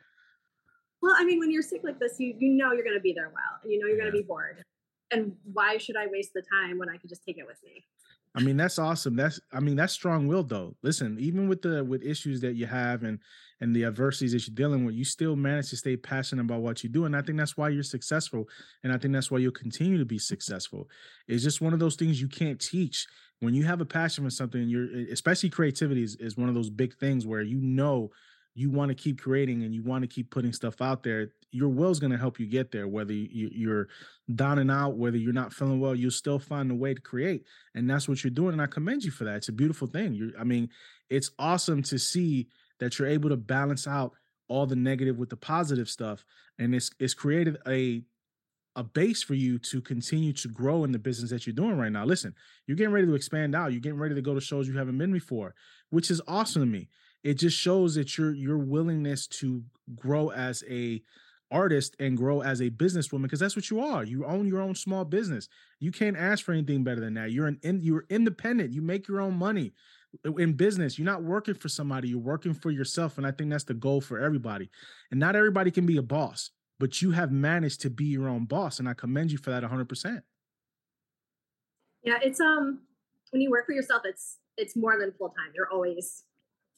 Well, 1.01 1.15
I 1.17 1.25
mean, 1.25 1.39
when 1.39 1.51
you're 1.51 1.63
sick 1.63 1.83
like 1.85 1.99
this, 1.99 2.19
you 2.19 2.35
you 2.39 2.51
know 2.51 2.73
you're 2.73 2.85
going 2.85 2.97
to 2.97 3.01
be 3.01 3.13
there 3.13 3.27
a 3.27 3.31
while, 3.31 3.61
and 3.63 3.71
you 3.71 3.79
know 3.79 3.87
you're 3.87 3.99
going 3.99 4.11
to 4.11 4.17
be 4.17 4.23
bored. 4.23 4.65
And 5.11 5.37
why 5.53 5.77
should 5.77 5.97
I 5.97 6.07
waste 6.07 6.33
the 6.35 6.43
time 6.43 6.79
when 6.79 6.89
I 6.89 6.97
could 6.97 7.11
just 7.11 7.25
take 7.25 7.39
it 7.39 7.47
with 7.47 7.63
me? 7.63 7.85
I 8.37 8.41
mean, 8.41 8.57
that's 8.57 8.81
awesome. 8.81 9.15
That's 9.15 9.41
I 9.53 9.61
mean, 9.61 9.77
that's 9.77 9.93
strong 9.93 10.27
willed 10.27 10.49
though. 10.49 10.75
Listen, 10.83 11.17
even 11.21 11.49
with 11.49 11.63
the 11.63 11.85
with 11.85 12.03
issues 12.03 12.41
that 12.41 12.55
you 12.55 12.67
have 12.67 13.05
and 13.05 13.21
and 13.61 13.75
the 13.75 13.85
adversities 13.85 14.33
that 14.33 14.49
you're 14.49 14.57
dealing 14.57 14.85
with, 14.85 14.95
you 14.97 15.05
still 15.05 15.37
manage 15.37 15.71
to 15.71 15.77
stay 15.77 15.97
passionate 15.97 16.43
about 16.43 16.61
what 16.61 16.83
you 16.83 16.91
do. 16.91 17.05
And 17.05 17.17
I 17.17 17.23
think 17.23 17.39
that's 17.39 17.57
why 17.57 17.69
you're 17.69 17.85
successful. 17.85 18.49
And 18.83 18.93
I 18.93 18.99
think 18.99 19.15
that's 19.15 19.31
why 19.31 19.39
you'll 19.39 19.53
continue 19.53 19.99
to 19.99 20.05
be 20.05 20.19
successful. 20.19 20.89
It's 21.29 21.45
just 21.45 21.61
one 21.61 21.73
of 21.73 21.79
those 21.79 21.95
things 21.95 22.21
you 22.21 22.29
can't 22.29 22.61
teach. 22.61 23.07
When 23.40 23.55
you 23.55 23.64
have 23.64 23.81
a 23.81 23.87
passion 23.87 24.25
for 24.25 24.31
something, 24.31 24.68
you're 24.68 24.88
especially 25.12 25.51
creativity 25.51 26.03
is, 26.03 26.16
is 26.16 26.37
one 26.37 26.49
of 26.49 26.55
those 26.55 26.70
big 26.70 26.94
things 26.97 27.27
where 27.27 27.42
you 27.42 27.61
know 27.61 28.11
you 28.55 28.70
want 28.70 28.88
to 28.88 28.94
keep 28.94 29.20
creating 29.20 29.64
and 29.64 29.75
you 29.75 29.83
want 29.83 30.03
to 30.03 30.09
keep 30.09 30.31
putting 30.31 30.53
stuff 30.53 30.81
out 30.81 31.03
there. 31.03 31.33
Your 31.51 31.68
will's 31.68 31.99
going 31.99 32.12
to 32.12 32.18
help 32.18 32.38
you 32.38 32.47
get 32.47 32.70
there, 32.70 32.87
whether 32.87 33.12
you, 33.12 33.51
you're 33.53 33.88
down 34.35 34.59
and 34.59 34.70
out, 34.70 34.97
whether 34.97 35.16
you're 35.16 35.33
not 35.33 35.53
feeling 35.53 35.81
well, 35.81 35.94
you'll 35.94 36.11
still 36.11 36.38
find 36.38 36.70
a 36.70 36.75
way 36.75 36.94
to 36.94 37.01
create 37.01 37.44
and 37.75 37.88
that's 37.88 38.09
what 38.09 38.23
you're 38.23 38.31
doing 38.31 38.53
and 38.53 38.62
i 38.62 38.66
commend 38.66 39.05
you 39.05 39.11
for 39.11 39.25
that 39.25 39.37
it's 39.37 39.49
a 39.49 39.53
beautiful 39.53 39.87
thing 39.87 40.14
you 40.14 40.33
i 40.38 40.44
mean 40.44 40.68
it's 41.11 41.31
awesome 41.38 41.83
to 41.83 41.99
see 41.99 42.49
that 42.81 42.99
you're 42.99 43.09
able 43.09 43.29
to 43.29 43.37
balance 43.37 43.87
out 43.87 44.12
all 44.49 44.66
the 44.66 44.77
negative 44.77 45.18
with 45.18 45.31
the 45.31 45.37
positive 45.37 45.88
stuff 45.88 46.25
and 46.59 46.75
it's 46.75 46.90
it's 46.99 47.14
created 47.14 47.57
a 47.66 48.03
a 48.77 48.83
base 48.83 49.23
for 49.23 49.35
you 49.35 49.59
to 49.59 49.81
continue 49.81 50.33
to 50.33 50.49
grow 50.49 50.85
in 50.85 50.93
the 50.93 50.99
business 50.99 51.31
that 51.31 51.47
you're 51.47 51.55
doing 51.55 51.77
right 51.77 51.93
now. 51.93 52.05
Listen 52.05 52.35
you're 52.67 52.77
getting 52.77 52.93
ready 52.93 53.07
to 53.07 53.15
expand 53.15 53.55
out. 53.55 53.73
You're 53.73 53.81
getting 53.81 53.99
ready 53.99 54.15
to 54.15 54.23
go 54.23 54.35
to 54.35 54.41
shows 54.41 54.67
you 54.67 54.77
haven't 54.77 54.99
been 54.99 55.13
before 55.13 55.55
which 55.95 56.11
is 56.11 56.21
awesome 56.27 56.63
to 56.63 56.67
me. 56.67 56.89
It 57.23 57.35
just 57.35 57.57
shows 57.57 57.95
that 57.95 58.19
your 58.19 58.33
your 58.33 58.59
willingness 58.59 59.27
to 59.29 59.63
grow 59.95 60.31
as 60.31 60.65
a 60.69 61.03
artist 61.51 61.95
and 62.01 62.17
grow 62.17 62.43
as 62.43 62.61
a 62.61 62.71
businesswoman 62.71 63.23
because 63.23 63.39
that's 63.39 63.55
what 63.55 63.71
you 63.71 63.81
are. 63.81 64.03
You 64.03 64.25
own 64.25 64.49
your 64.49 64.61
own 64.61 64.75
small 64.75 65.05
business. 65.05 65.49
You 65.79 65.93
can't 65.93 66.17
ask 66.17 66.45
for 66.45 66.53
anything 66.53 66.83
better 66.83 67.01
than 67.01 67.15
that. 67.15 67.31
You're 67.31 67.47
an 67.47 67.61
in, 67.63 67.81
you're 67.81 68.07
independent. 68.11 68.73
You 68.73 68.83
make 68.83 69.07
your 69.07 69.21
own 69.21 69.35
money 69.35 69.73
in 70.37 70.55
business. 70.55 70.99
You're 70.99 71.07
not 71.07 71.23
working 71.23 71.55
for 71.55 71.69
somebody. 71.69 72.09
You're 72.09 72.19
working 72.19 72.55
for 72.55 72.71
yourself 72.71 73.19
and 73.19 73.27
i 73.27 73.31
think 73.31 73.51
that's 73.51 73.65
the 73.65 73.75
goal 73.75 74.01
for 74.01 74.19
everybody. 74.19 74.69
And 75.11 75.21
not 75.21 75.37
everybody 75.37 75.71
can 75.71 75.87
be 75.87 75.97
a 75.97 76.03
boss 76.03 76.51
but 76.85 77.01
you 77.01 77.12
have 77.12 77.33
managed 77.33 77.81
to 77.81 77.88
be 77.88 78.05
your 78.05 78.29
own 78.29 78.44
boss 78.44 78.79
and 78.79 78.87
i 78.87 78.92
commend 78.92 79.33
you 79.33 79.38
for 79.38 79.51
that 79.51 79.62
100% 79.62 80.23
Yeah, 82.03 82.18
it's 82.23 82.40
um 82.40 82.81
when 83.35 83.42
you 83.42 83.51
work 83.51 83.66
for 83.66 83.73
yourself, 83.73 84.03
it's 84.05 84.38
it's 84.57 84.77
more 84.77 84.97
than 84.97 85.11
full 85.18 85.31
time. 85.31 85.51
You're 85.57 85.68
always 85.73 86.23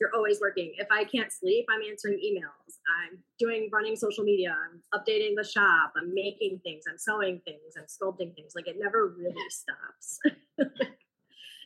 you're 0.01 0.15
always 0.15 0.41
working. 0.41 0.73
If 0.79 0.89
I 0.91 1.05
can't 1.05 1.31
sleep, 1.31 1.67
I'm 1.69 1.83
answering 1.87 2.17
emails. 2.17 2.81
I'm 2.97 3.19
doing 3.39 3.69
running 3.71 3.97
social 3.97 4.25
media. 4.25 4.57
I'm 4.57 4.81
updating 4.99 5.35
the 5.37 5.45
shop. 5.45 5.93
I'm 5.97 6.15
making 6.15 6.61
things. 6.65 6.85
I'm 6.89 6.97
sewing 6.97 7.43
things. 7.45 7.77
I'm 7.77 7.85
sculpting 7.85 8.35
things. 8.35 8.53
Like 8.57 8.69
it 8.69 8.77
never 8.79 9.15
really 9.19 9.35
stops. 9.51 10.19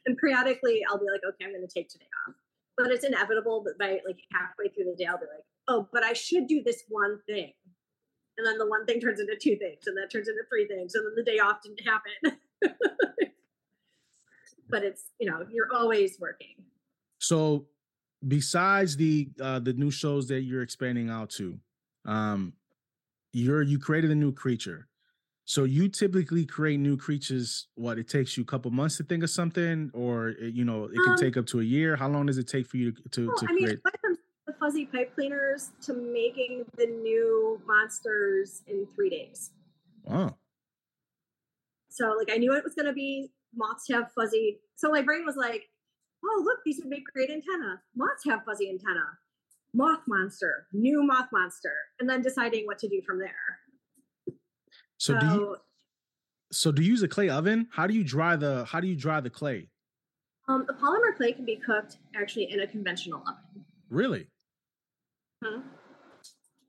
and 0.06 0.16
periodically, 0.18 0.82
I'll 0.88 0.98
be 0.98 1.10
like, 1.10 1.22
okay, 1.28 1.44
I'm 1.44 1.52
going 1.52 1.66
to 1.66 1.72
take 1.72 1.88
today 1.88 2.10
off. 2.26 2.34
But 2.76 2.90
it's 2.90 3.04
inevitable 3.04 3.62
that 3.64 3.78
by 3.78 3.98
like 4.06 4.18
halfway 4.32 4.68
through 4.68 4.86
the 4.90 4.96
day, 4.96 5.06
I'll 5.06 5.18
be 5.18 5.26
like, 5.26 5.44
oh, 5.68 5.88
but 5.92 6.02
I 6.02 6.14
should 6.14 6.46
do 6.46 6.62
this 6.64 6.82
one 6.88 7.20
thing. 7.28 7.52
And 8.40 8.46
then 8.46 8.56
the 8.56 8.66
one 8.66 8.86
thing 8.86 9.00
turns 9.00 9.20
into 9.20 9.36
two 9.36 9.54
things, 9.56 9.86
and 9.86 9.94
that 9.98 10.10
turns 10.10 10.26
into 10.26 10.40
three 10.48 10.66
things, 10.66 10.94
and 10.94 11.04
then 11.04 11.12
the 11.14 11.22
day 11.22 11.38
off 11.40 11.58
didn't 11.62 11.86
happen. 11.86 12.38
but 14.70 14.82
it's 14.82 15.10
you 15.18 15.30
know 15.30 15.44
you're 15.50 15.68
always 15.74 16.18
working. 16.18 16.54
So 17.18 17.66
besides 18.26 18.96
the 18.96 19.28
uh 19.42 19.58
the 19.58 19.74
new 19.74 19.90
shows 19.90 20.26
that 20.28 20.40
you're 20.40 20.62
expanding 20.62 21.10
out 21.10 21.28
to, 21.30 21.58
um 22.06 22.54
you're 23.34 23.60
you 23.60 23.78
created 23.78 24.10
a 24.10 24.14
new 24.14 24.32
creature. 24.32 24.88
So 25.44 25.64
you 25.64 25.90
typically 25.90 26.46
create 26.46 26.78
new 26.80 26.96
creatures 26.96 27.66
what 27.74 27.98
it 27.98 28.08
takes 28.08 28.38
you 28.38 28.42
a 28.44 28.46
couple 28.46 28.70
months 28.70 28.96
to 28.98 29.02
think 29.04 29.22
of 29.22 29.28
something 29.30 29.90
or 29.92 30.30
it- 30.30 30.54
you 30.54 30.64
know 30.64 30.84
it 30.84 31.02
can 31.02 31.10
Um, 31.12 31.16
take 31.16 31.36
up 31.36 31.44
to 31.48 31.60
a 31.60 31.64
year. 31.64 31.94
How 31.96 32.08
long 32.08 32.24
does 32.24 32.38
it 32.38 32.48
take 32.48 32.66
for 32.66 32.78
you 32.78 32.92
to 32.92 33.02
to, 33.10 33.26
Well, 33.26 33.36
to 33.36 33.46
I 33.48 33.52
mean, 33.52 33.64
create? 33.66 33.80
It 34.76 34.88
went 34.92 34.92
from 34.92 34.94
the 34.94 34.96
fuzzy 34.96 35.04
pipe 35.04 35.14
cleaners 35.14 35.70
to 35.82 35.94
making 35.94 36.64
the 36.76 36.86
new 36.86 37.60
monsters 37.66 38.62
in 38.66 38.86
three 38.94 39.10
days. 39.10 39.50
Wow. 40.04 40.36
So 41.88 42.14
like 42.18 42.30
I 42.32 42.36
knew 42.36 42.54
it 42.54 42.64
was 42.64 42.74
gonna 42.74 42.92
be 42.92 43.30
moths 43.54 43.86
have 43.90 44.12
fuzzy. 44.12 44.60
So 44.76 44.90
my 44.90 45.02
brain 45.02 45.24
was 45.26 45.36
like, 45.36 45.62
oh 46.24 46.42
look, 46.44 46.58
these 46.64 46.78
would 46.78 46.88
make 46.88 47.04
great 47.14 47.30
antenna. 47.30 47.80
Moths 47.96 48.24
have 48.26 48.44
fuzzy 48.44 48.68
antenna. 48.68 49.04
Moth 49.72 50.00
monster, 50.08 50.66
new 50.72 51.02
moth 51.04 51.28
monster, 51.32 51.74
and 52.00 52.10
then 52.10 52.22
deciding 52.22 52.66
what 52.66 52.78
to 52.80 52.88
do 52.88 53.00
from 53.06 53.20
there. 53.20 53.60
So 54.98 55.18
do 55.18 55.26
you 55.26 55.56
so 56.52 56.72
do 56.72 56.82
you 56.82 56.90
use 56.90 57.02
a 57.02 57.08
clay 57.08 57.28
oven? 57.28 57.68
How 57.72 57.86
do 57.86 57.94
you 57.94 58.02
dry 58.02 58.36
the 58.36 58.64
how 58.64 58.80
do 58.80 58.88
you 58.88 58.96
dry 58.96 59.20
the 59.20 59.30
clay? 59.30 59.68
um, 60.50 60.64
the 60.66 60.72
polymer 60.72 61.16
clay 61.16 61.32
can 61.32 61.44
be 61.44 61.56
cooked 61.56 61.98
actually 62.16 62.50
in 62.50 62.60
a 62.60 62.66
conventional 62.66 63.20
oven. 63.20 63.64
Really? 63.88 64.26
Mhm. 65.44 65.62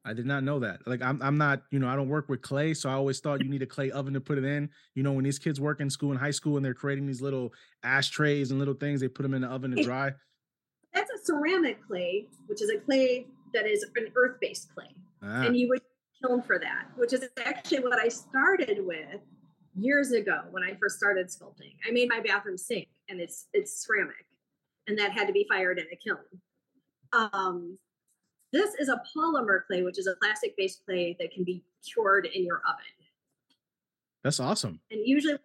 I 0.03 0.13
did 0.13 0.25
not 0.25 0.43
know 0.43 0.60
that. 0.60 0.86
Like 0.88 1.01
I'm 1.01 1.21
I'm 1.21 1.38
not, 1.38 1.63
you 1.69 1.79
know, 1.79 1.88
I 1.88 1.95
don't 1.95 2.10
work 2.10 2.27
with 2.27 2.41
clay, 2.41 2.73
so 2.73 2.89
I 2.89 2.93
always 2.93 3.19
thought 3.19 3.43
you 3.43 3.49
need 3.49 3.62
a 3.62 3.67
clay 3.67 3.91
oven 3.91 4.13
to 4.15 4.21
put 4.21 4.38
it 4.38 4.43
in. 4.43 4.69
You 4.95 5.03
know, 5.03 5.12
when 5.12 5.23
these 5.23 5.38
kids 5.38 5.62
work 5.62 5.79
in 5.79 5.89
school 5.89 6.12
in 6.12 6.17
high 6.17 6.31
school 6.31 6.57
and 6.57 6.65
they're 6.65 6.73
creating 6.73 7.05
these 7.05 7.21
little 7.21 7.53
ashtrays 7.84 8.49
and 8.49 8.57
little 8.57 8.73
things, 8.73 9.01
they 9.01 9.07
put 9.07 9.23
them 9.23 9.34
in 9.36 9.41
the 9.41 9.47
oven 9.47 9.71
to 9.71 9.84
dry. 9.84 10.12
That's 10.93 11.12
a 11.12 11.23
ceramic 11.23 11.86
clay, 11.86 12.27
which 12.47 12.62
is 12.62 12.69
a 12.69 12.79
clay 12.79 13.27
that 13.53 13.67
is 13.67 13.86
an 13.95 14.07
earth-based 14.15 14.73
clay. 14.73 14.95
Ah, 15.21 15.43
and 15.45 15.55
you 15.55 15.69
would 15.69 15.81
kiln 16.19 16.41
for 16.41 16.57
that, 16.57 16.88
which 16.95 17.13
is 17.13 17.29
actually 17.45 17.81
what 17.81 17.99
I 17.99 18.07
started 18.07 18.84
with 18.84 19.21
years 19.75 20.12
ago 20.12 20.41
when 20.49 20.63
I 20.63 20.75
first 20.81 20.97
started 20.97 21.27
sculpting. 21.27 21.75
I 21.88 21.91
made 21.91 22.10
my 22.10 22.21
bathroom 22.21 22.57
sink, 22.57 22.88
and 23.07 23.21
it's 23.21 23.47
it's 23.53 23.86
ceramic, 23.86 24.25
and 24.88 24.97
that 24.97 25.12
had 25.12 25.27
to 25.27 25.34
be 25.34 25.45
fired 25.47 25.77
in 25.77 25.86
a 25.91 25.95
kiln. 25.95 26.41
Um, 27.13 27.77
this 28.51 28.75
is 28.75 28.89
a 28.89 29.01
polymer 29.15 29.65
clay, 29.65 29.83
which 29.83 29.97
is 29.97 30.07
a 30.07 30.15
plastic-based 30.21 30.85
clay 30.85 31.15
that 31.19 31.31
can 31.31 31.43
be 31.43 31.63
cured 31.83 32.27
in 32.27 32.45
your 32.45 32.61
oven, 32.67 32.85
that's 34.23 34.39
awesome. 34.39 34.79
and 34.91 35.01
usually 35.03 35.33
it's, 35.33 35.43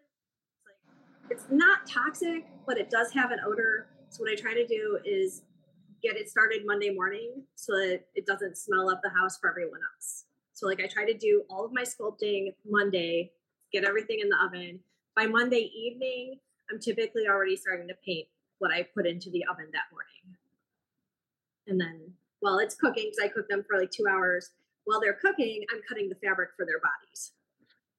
like, 0.66 1.30
it's 1.30 1.46
not 1.50 1.86
toxic, 1.86 2.46
but 2.66 2.78
it 2.78 2.90
does 2.90 3.12
have 3.12 3.30
an 3.30 3.38
odor. 3.46 3.88
So 4.10 4.22
what 4.22 4.30
I 4.30 4.34
try 4.34 4.54
to 4.54 4.66
do 4.66 4.98
is 5.04 5.42
get 6.02 6.16
it 6.16 6.28
started 6.28 6.62
Monday 6.66 6.90
morning 6.90 7.42
so 7.54 7.72
that 7.72 8.02
it 8.14 8.26
doesn't 8.26 8.58
smell 8.58 8.90
up 8.90 9.00
the 9.02 9.10
house 9.10 9.38
for 9.38 9.48
everyone 9.48 9.80
else. 9.94 10.24
So 10.52 10.66
like 10.66 10.80
I 10.82 10.86
try 10.86 11.04
to 11.04 11.16
do 11.16 11.44
all 11.50 11.64
of 11.64 11.72
my 11.72 11.82
sculpting 11.82 12.54
Monday, 12.68 13.32
get 13.72 13.84
everything 13.84 14.20
in 14.20 14.28
the 14.28 14.36
oven. 14.44 14.80
By 15.14 15.26
Monday 15.26 15.70
evening, 15.74 16.38
I'm 16.70 16.78
typically 16.78 17.26
already 17.28 17.56
starting 17.56 17.88
to 17.88 17.94
paint 18.04 18.26
what 18.58 18.72
I 18.72 18.82
put 18.94 19.06
into 19.06 19.30
the 19.30 19.44
oven 19.50 19.66
that 19.72 19.84
morning. 19.92 20.38
And 21.66 21.80
then 21.80 22.12
while 22.46 22.58
it's 22.58 22.76
cooking, 22.76 23.10
because 23.10 23.18
I 23.24 23.28
cook 23.28 23.48
them 23.48 23.64
for 23.68 23.78
like 23.78 23.90
two 23.90 24.04
hours, 24.08 24.50
while 24.84 25.00
they're 25.00 25.14
cooking, 25.14 25.64
I'm 25.74 25.80
cutting 25.88 26.08
the 26.08 26.14
fabric 26.14 26.50
for 26.56 26.64
their 26.64 26.78
bodies. 26.78 27.32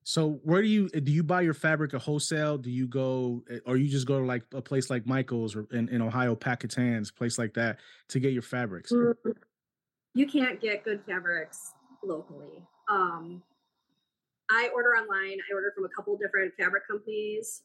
So 0.04 0.40
where 0.44 0.62
do 0.62 0.70
you 0.70 0.88
do 0.88 1.12
you 1.12 1.22
buy 1.22 1.42
your 1.42 1.54
fabric 1.54 1.94
at 1.94 2.02
wholesale? 2.02 2.58
Do 2.58 2.72
you 2.72 2.88
go 2.88 3.44
eh, 3.52 3.60
or 3.66 3.76
you 3.76 3.90
just 3.90 4.08
go 4.08 4.22
to 4.22 4.26
like 4.26 4.44
a 4.54 4.62
place 4.62 4.90
like 4.90 5.06
Michael's 5.06 5.54
or 5.54 5.68
in, 5.72 5.90
in 5.90 6.02
Ohio, 6.02 6.34
Packetans, 6.34 7.14
place 7.14 7.38
like 7.38 7.54
that 7.56 7.80
to 8.08 8.22
get 8.22 8.32
your 8.32 8.42
fabrics? 8.42 8.94
Mm-hmm. 8.94 9.32
You 10.14 10.28
can't 10.28 10.62
get 10.62 10.86
good 10.86 11.02
fabrics 11.06 11.74
locally. 12.02 12.64
Um, 12.90 13.44
I 14.50 14.70
order 14.74 14.92
online. 14.92 15.40
I 15.52 15.54
order 15.54 15.74
from 15.76 15.84
a 15.84 15.90
couple 15.90 16.18
different 16.18 16.54
fabric 16.58 16.88
companies. 16.88 17.64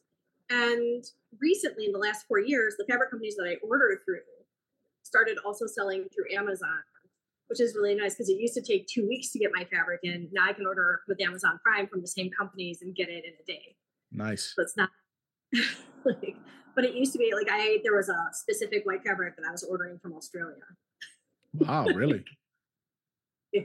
And 0.49 1.01
recently, 1.39 1.85
in 1.85 1.93
the 1.93 1.97
last 1.97 2.25
four 2.27 2.39
years, 2.39 2.75
the 2.77 2.83
fabric 2.89 3.09
companies 3.09 3.37
that 3.37 3.47
I 3.47 3.55
order 3.65 4.01
through 4.03 4.19
started 5.03 5.37
also 5.45 5.67
selling 5.67 6.05
through 6.13 6.35
Amazon 6.35 6.81
which 7.47 7.59
is 7.59 7.75
really 7.75 7.93
nice 7.93 8.15
because 8.15 8.29
it 8.29 8.39
used 8.39 8.55
to 8.55 8.61
take 8.61 8.87
two 8.87 9.07
weeks 9.07 9.31
to 9.31 9.39
get 9.39 9.51
my 9.53 9.63
fabric 9.65 9.99
in. 10.03 10.27
Now 10.31 10.45
I 10.49 10.53
can 10.53 10.65
order 10.65 11.01
with 11.07 11.21
Amazon 11.21 11.59
Prime 11.63 11.87
from 11.87 12.01
the 12.01 12.07
same 12.07 12.31
companies 12.35 12.81
and 12.81 12.95
get 12.95 13.09
it 13.09 13.23
in 13.25 13.33
a 13.39 13.45
day. 13.45 13.75
Nice. 14.11 14.53
So 14.55 14.63
it's 14.63 14.75
not 14.77 14.89
like, 16.05 16.35
but 16.75 16.83
it 16.83 16.95
used 16.95 17.13
to 17.13 17.19
be 17.19 17.31
like 17.35 17.47
I 17.51 17.77
there 17.83 17.95
was 17.95 18.09
a 18.09 18.17
specific 18.31 18.85
white 18.85 19.03
fabric 19.03 19.35
that 19.37 19.45
I 19.47 19.51
was 19.51 19.63
ordering 19.63 19.99
from 19.99 20.13
Australia. 20.13 20.63
Wow, 21.53 21.85
really? 21.85 22.23
yeah, 23.53 23.61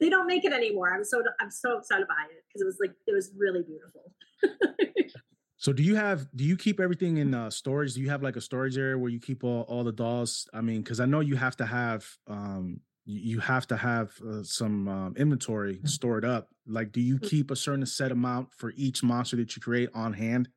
they 0.00 0.10
don't 0.10 0.26
make 0.26 0.44
it 0.44 0.52
anymore. 0.52 0.92
I'm 0.94 1.04
so 1.04 1.22
I'm 1.40 1.50
so 1.50 1.78
excited 1.78 2.06
by 2.06 2.24
it 2.30 2.44
because 2.48 2.60
it 2.60 2.66
was 2.66 2.76
like 2.80 2.92
it 3.06 3.14
was 3.14 3.32
really 3.38 3.62
beautiful. 3.62 4.12
So 5.64 5.72
do 5.72 5.82
you 5.82 5.96
have 5.96 6.28
do 6.36 6.44
you 6.44 6.58
keep 6.58 6.78
everything 6.78 7.16
in 7.16 7.32
uh, 7.32 7.48
storage? 7.48 7.94
Do 7.94 8.02
you 8.02 8.10
have 8.10 8.22
like 8.22 8.36
a 8.36 8.40
storage 8.42 8.76
area 8.76 8.98
where 8.98 9.08
you 9.10 9.18
keep 9.18 9.42
all, 9.42 9.62
all 9.62 9.82
the 9.82 9.92
dolls? 9.92 10.46
I 10.52 10.60
mean, 10.60 10.82
because 10.82 11.00
I 11.00 11.06
know 11.06 11.20
you 11.20 11.36
have 11.36 11.56
to 11.56 11.64
have 11.64 12.06
um 12.26 12.82
you 13.06 13.38
have 13.40 13.66
to 13.68 13.76
have 13.78 14.12
uh, 14.20 14.42
some 14.42 14.88
um, 14.88 15.14
inventory 15.16 15.76
mm. 15.76 15.88
stored 15.88 16.22
up. 16.22 16.48
Like, 16.66 16.92
do 16.92 17.00
you 17.00 17.18
mm. 17.18 17.30
keep 17.30 17.50
a 17.50 17.56
certain 17.56 17.86
set 17.86 18.12
amount 18.12 18.52
for 18.52 18.74
each 18.76 19.02
monster 19.02 19.36
that 19.36 19.56
you 19.56 19.62
create 19.62 19.88
on 19.94 20.12
hand? 20.12 20.50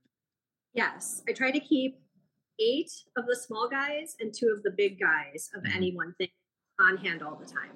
Yes, 0.73 1.23
I 1.29 1.31
try 1.31 1.51
to 1.51 1.59
keep 1.61 2.01
eight 2.59 2.91
of 3.15 3.27
the 3.27 3.35
small 3.37 3.69
guys 3.69 4.13
and 4.19 4.33
two 4.33 4.53
of 4.53 4.61
the 4.63 4.71
big 4.71 4.99
guys 4.99 5.49
of 5.55 5.63
mm-hmm. 5.63 5.77
any 5.77 5.95
one 5.95 6.15
thing 6.17 6.29
on 6.81 6.97
hand 6.97 7.21
all 7.21 7.37
the 7.37 7.45
time. 7.45 7.71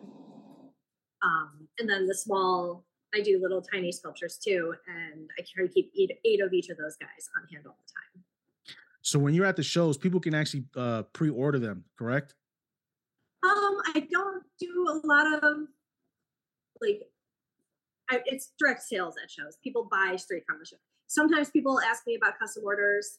Um, 1.24 1.70
and 1.80 1.90
then 1.90 2.08
the 2.08 2.16
small, 2.16 2.84
I 3.14 3.22
do 3.22 3.40
little 3.42 3.62
tiny 3.62 3.92
sculptures 3.92 4.38
too, 4.38 4.74
and 4.88 5.30
I 5.38 5.44
try 5.54 5.68
to 5.68 5.72
keep 5.72 5.92
eight, 5.98 6.12
eight 6.26 6.42
of 6.42 6.54
each 6.54 6.70
of 6.70 6.78
those 6.78 6.96
guys 6.96 7.30
on 7.36 7.48
hand 7.54 7.66
all 7.68 7.78
the 7.86 7.92
time. 7.92 8.24
So 9.02 9.20
when 9.20 9.34
you're 9.34 9.46
at 9.46 9.56
the 9.56 9.64
shows, 9.64 9.98
people 9.98 10.20
can 10.20 10.34
actually 10.34 10.66
uh, 10.76 11.04
pre-order 11.14 11.60
them, 11.60 11.86
correct? 11.98 12.36
Um, 13.44 13.82
I 13.96 14.08
don't 14.12 14.44
do 14.60 14.86
a 14.88 15.08
lot 15.08 15.44
of 15.44 15.58
like 16.80 17.02
I, 18.10 18.20
it's 18.26 18.52
direct 18.60 18.84
sales 18.84 19.16
at 19.22 19.30
shows. 19.32 19.58
People 19.64 19.88
buy 19.90 20.16
straight 20.18 20.44
from 20.46 20.60
the 20.60 20.66
show. 20.66 20.78
Sometimes 21.08 21.50
people 21.50 21.80
ask 21.82 22.04
me 22.06 22.16
about 22.16 22.38
custom 22.40 22.64
orders. 22.66 23.18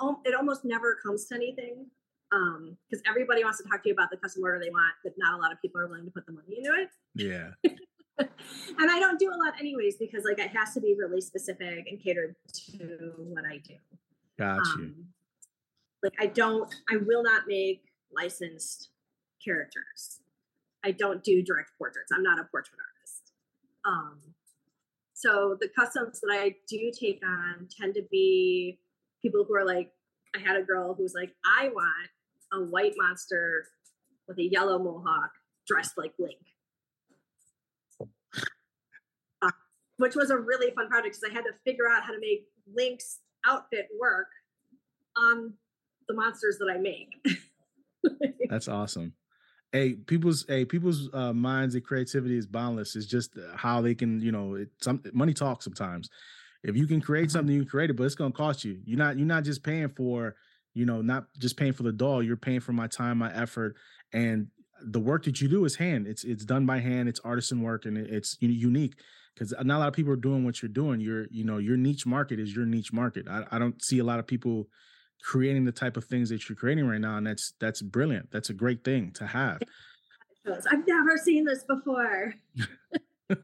Oh, 0.00 0.20
it 0.24 0.34
almost 0.34 0.64
never 0.64 0.96
comes 1.04 1.26
to 1.26 1.34
anything 1.34 1.86
um 2.30 2.76
because 2.90 3.02
everybody 3.08 3.42
wants 3.42 3.56
to 3.56 3.64
talk 3.68 3.82
to 3.82 3.88
you 3.88 3.94
about 3.94 4.10
the 4.10 4.16
custom 4.16 4.42
order 4.42 4.58
they 4.58 4.70
want, 4.70 4.92
but 5.04 5.12
not 5.18 5.34
a 5.34 5.36
lot 5.36 5.52
of 5.52 5.60
people 5.60 5.80
are 5.80 5.86
willing 5.86 6.04
to 6.04 6.10
put 6.10 6.26
the 6.26 6.32
money 6.32 6.58
into 6.58 6.72
it. 6.74 6.88
Yeah. 7.14 7.50
and 8.78 8.90
I 8.90 8.98
don't 8.98 9.18
do 9.18 9.28
a 9.28 9.36
lot 9.36 9.54
anyways 9.58 9.96
because 9.96 10.24
like 10.24 10.38
it 10.38 10.56
has 10.56 10.74
to 10.74 10.80
be 10.80 10.94
really 10.98 11.20
specific 11.20 11.86
and 11.90 12.02
catered 12.02 12.34
to 12.78 13.12
what 13.16 13.44
I 13.44 13.58
do. 13.58 13.74
Got 14.38 14.60
you. 14.76 14.84
Um, 14.84 15.04
like 16.02 16.14
I 16.20 16.26
don't, 16.26 16.72
I 16.90 16.96
will 16.96 17.22
not 17.22 17.42
make 17.46 17.82
licensed 18.14 18.90
characters. 19.44 20.20
I 20.84 20.92
don't 20.92 21.24
do 21.24 21.42
direct 21.42 21.70
portraits. 21.76 22.12
I'm 22.12 22.22
not 22.22 22.38
a 22.38 22.44
portrait 22.44 22.78
artist. 22.78 23.32
Um, 23.84 24.20
so 25.14 25.56
the 25.60 25.68
customs 25.68 26.20
that 26.20 26.30
I 26.32 26.54
do 26.68 26.92
take 26.98 27.20
on 27.26 27.68
tend 27.76 27.94
to 27.94 28.02
be 28.10 28.78
people 29.20 29.44
who 29.44 29.54
are 29.56 29.64
like, 29.64 29.90
I 30.36 30.38
had 30.38 30.56
a 30.56 30.62
girl 30.62 30.94
who 30.94 31.02
was 31.02 31.14
like, 31.14 31.34
I 31.44 31.70
want 31.70 32.10
a 32.52 32.60
white 32.70 32.94
monster 32.96 33.66
with 34.28 34.38
a 34.38 34.44
yellow 34.44 34.78
mohawk 34.78 35.30
dressed 35.66 35.98
like 35.98 36.12
Link. 36.18 36.38
Uh, 39.42 39.50
which 39.98 40.14
was 40.14 40.30
a 40.30 40.36
really 40.36 40.72
fun 40.74 40.88
project 40.88 41.16
because 41.20 41.30
I 41.30 41.34
had 41.34 41.42
to 41.42 41.52
figure 41.64 41.88
out 41.88 42.02
how 42.04 42.12
to 42.12 42.20
make 42.20 42.46
Link's 42.74 43.20
outfit 43.46 43.88
work 44.00 44.28
on 45.16 45.52
the 46.08 46.14
monsters 46.14 46.58
that 46.58 46.72
I 46.74 46.78
make. 46.78 47.08
That's 48.50 48.68
awesome. 48.68 49.12
Hey 49.72 49.94
people's 49.94 50.46
hey 50.48 50.64
people's 50.64 51.10
uh, 51.12 51.34
minds 51.34 51.74
and 51.74 51.84
creativity 51.84 52.38
is 52.38 52.46
boundless. 52.46 52.96
It's 52.96 53.06
just 53.06 53.36
uh, 53.36 53.56
how 53.56 53.82
they 53.82 53.94
can 53.94 54.20
you 54.20 54.32
know 54.32 54.54
it, 54.54 54.68
some 54.80 55.02
money 55.12 55.34
talks 55.34 55.64
sometimes. 55.64 56.08
If 56.62 56.76
you 56.76 56.86
can 56.86 57.00
create 57.00 57.30
something 57.30 57.54
you 57.54 57.62
can 57.62 57.68
create 57.68 57.90
it 57.90 57.96
but 57.96 58.04
it's 58.04 58.14
going 58.14 58.32
to 58.32 58.36
cost 58.36 58.64
you. 58.64 58.80
You're 58.84 58.98
not 58.98 59.18
you're 59.18 59.26
not 59.26 59.44
just 59.44 59.62
paying 59.62 59.90
for 59.90 60.36
you 60.72 60.86
know 60.86 61.02
not 61.02 61.26
just 61.38 61.58
paying 61.58 61.74
for 61.74 61.82
the 61.82 61.92
doll. 61.92 62.22
You're 62.22 62.36
paying 62.36 62.60
for 62.60 62.72
my 62.72 62.86
time 62.86 63.18
my 63.18 63.34
effort 63.34 63.76
and 64.12 64.46
the 64.80 65.00
work 65.00 65.24
that 65.24 65.40
you 65.40 65.48
do 65.48 65.64
is 65.66 65.76
hand. 65.76 66.06
It's 66.06 66.24
it's 66.24 66.44
done 66.44 66.64
by 66.64 66.78
hand. 66.78 67.08
It's 67.08 67.20
artisan 67.20 67.60
work 67.62 67.84
and 67.84 67.98
it's 67.98 68.38
unique 68.40 68.94
because 69.38 69.54
not 69.64 69.76
a 69.76 69.80
lot 69.80 69.88
of 69.88 69.94
people 69.94 70.12
are 70.12 70.16
doing 70.16 70.44
what 70.44 70.60
you're 70.60 70.68
doing. 70.68 71.00
You're 71.00 71.26
you 71.30 71.44
know 71.44 71.58
your 71.58 71.76
niche 71.76 72.06
market 72.06 72.40
is 72.40 72.54
your 72.54 72.66
niche 72.66 72.92
market. 72.92 73.28
I, 73.28 73.44
I 73.50 73.58
don't 73.58 73.82
see 73.82 73.98
a 73.98 74.04
lot 74.04 74.18
of 74.18 74.26
people 74.26 74.68
creating 75.22 75.64
the 75.64 75.72
type 75.72 75.96
of 75.96 76.04
things 76.04 76.28
that 76.30 76.48
you're 76.48 76.56
creating 76.56 76.86
right 76.86 77.00
now 77.00 77.16
and 77.16 77.26
that's 77.26 77.54
that's 77.60 77.82
brilliant. 77.82 78.30
That's 78.30 78.50
a 78.50 78.54
great 78.54 78.84
thing 78.84 79.12
to 79.12 79.26
have. 79.26 79.60
I've 80.46 80.86
never 80.86 81.16
seen 81.16 81.44
this 81.44 81.64
before. 81.64 82.34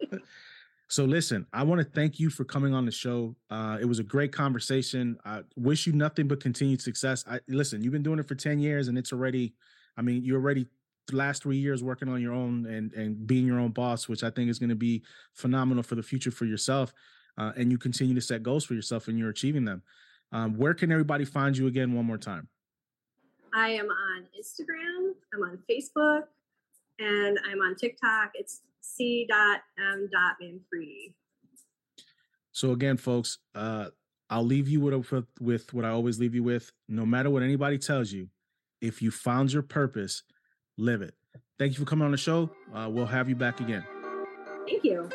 So 0.86 1.04
listen 1.04 1.46
i 1.52 1.62
want 1.62 1.80
to 1.80 1.84
thank 1.84 2.20
you 2.20 2.30
for 2.30 2.44
coming 2.44 2.72
on 2.72 2.84
the 2.84 2.92
show. 2.92 3.34
Uh, 3.50 3.78
it 3.80 3.86
was 3.86 3.98
a 3.98 4.04
great 4.04 4.32
conversation. 4.32 5.18
I 5.24 5.40
wish 5.56 5.88
you 5.88 5.92
nothing 5.92 6.28
but 6.28 6.40
continued 6.40 6.82
success. 6.82 7.24
I 7.28 7.40
listen 7.48 7.82
you've 7.82 7.92
been 7.92 8.04
doing 8.04 8.18
it 8.20 8.28
for 8.28 8.36
10 8.36 8.60
years 8.60 8.86
and 8.86 8.96
it's 8.96 9.12
already 9.12 9.54
i 9.96 10.02
mean 10.02 10.22
you're 10.22 10.38
already 10.38 10.66
the 11.06 11.16
last 11.16 11.42
three 11.42 11.58
years 11.58 11.82
working 11.82 12.08
on 12.08 12.20
your 12.20 12.32
own 12.32 12.66
and 12.66 12.92
and 12.94 13.26
being 13.26 13.46
your 13.46 13.58
own 13.58 13.70
boss 13.70 14.08
which 14.08 14.24
i 14.24 14.30
think 14.30 14.48
is 14.48 14.58
going 14.58 14.70
to 14.70 14.74
be 14.74 15.02
phenomenal 15.34 15.82
for 15.82 15.94
the 15.94 16.02
future 16.02 16.30
for 16.30 16.46
yourself 16.46 16.92
uh, 17.36 17.52
and 17.56 17.70
you 17.70 17.78
continue 17.78 18.14
to 18.14 18.20
set 18.20 18.42
goals 18.42 18.64
for 18.64 18.74
yourself 18.74 19.08
and 19.08 19.18
you're 19.18 19.30
achieving 19.30 19.64
them 19.64 19.82
um, 20.34 20.56
where 20.56 20.74
can 20.74 20.90
everybody 20.90 21.24
find 21.24 21.56
you 21.56 21.68
again 21.68 21.94
one 21.94 22.04
more 22.04 22.18
time? 22.18 22.48
I 23.54 23.68
am 23.68 23.86
on 23.86 24.24
Instagram, 24.36 25.12
I'm 25.32 25.42
on 25.42 25.60
Facebook, 25.70 26.24
and 26.98 27.38
I'm 27.48 27.60
on 27.60 27.76
TikTok. 27.76 28.32
It's 28.34 28.62
c.m.manfree. 28.80 31.14
So 32.50 32.72
again, 32.72 32.96
folks, 32.96 33.38
uh, 33.54 33.90
I'll 34.28 34.44
leave 34.44 34.68
you 34.68 34.80
with, 34.80 35.12
with 35.12 35.26
with 35.40 35.72
what 35.72 35.84
I 35.84 35.90
always 35.90 36.18
leave 36.18 36.34
you 36.34 36.42
with. 36.42 36.72
No 36.88 37.06
matter 37.06 37.30
what 37.30 37.44
anybody 37.44 37.78
tells 37.78 38.10
you, 38.10 38.28
if 38.80 39.00
you 39.00 39.12
found 39.12 39.52
your 39.52 39.62
purpose, 39.62 40.24
live 40.76 41.02
it. 41.02 41.14
Thank 41.58 41.72
you 41.72 41.78
for 41.78 41.84
coming 41.84 42.04
on 42.04 42.10
the 42.10 42.16
show. 42.16 42.50
Uh, 42.74 42.88
we'll 42.90 43.06
have 43.06 43.28
you 43.28 43.36
back 43.36 43.60
again. 43.60 43.84
Thank 44.66 44.84
you. 44.84 45.08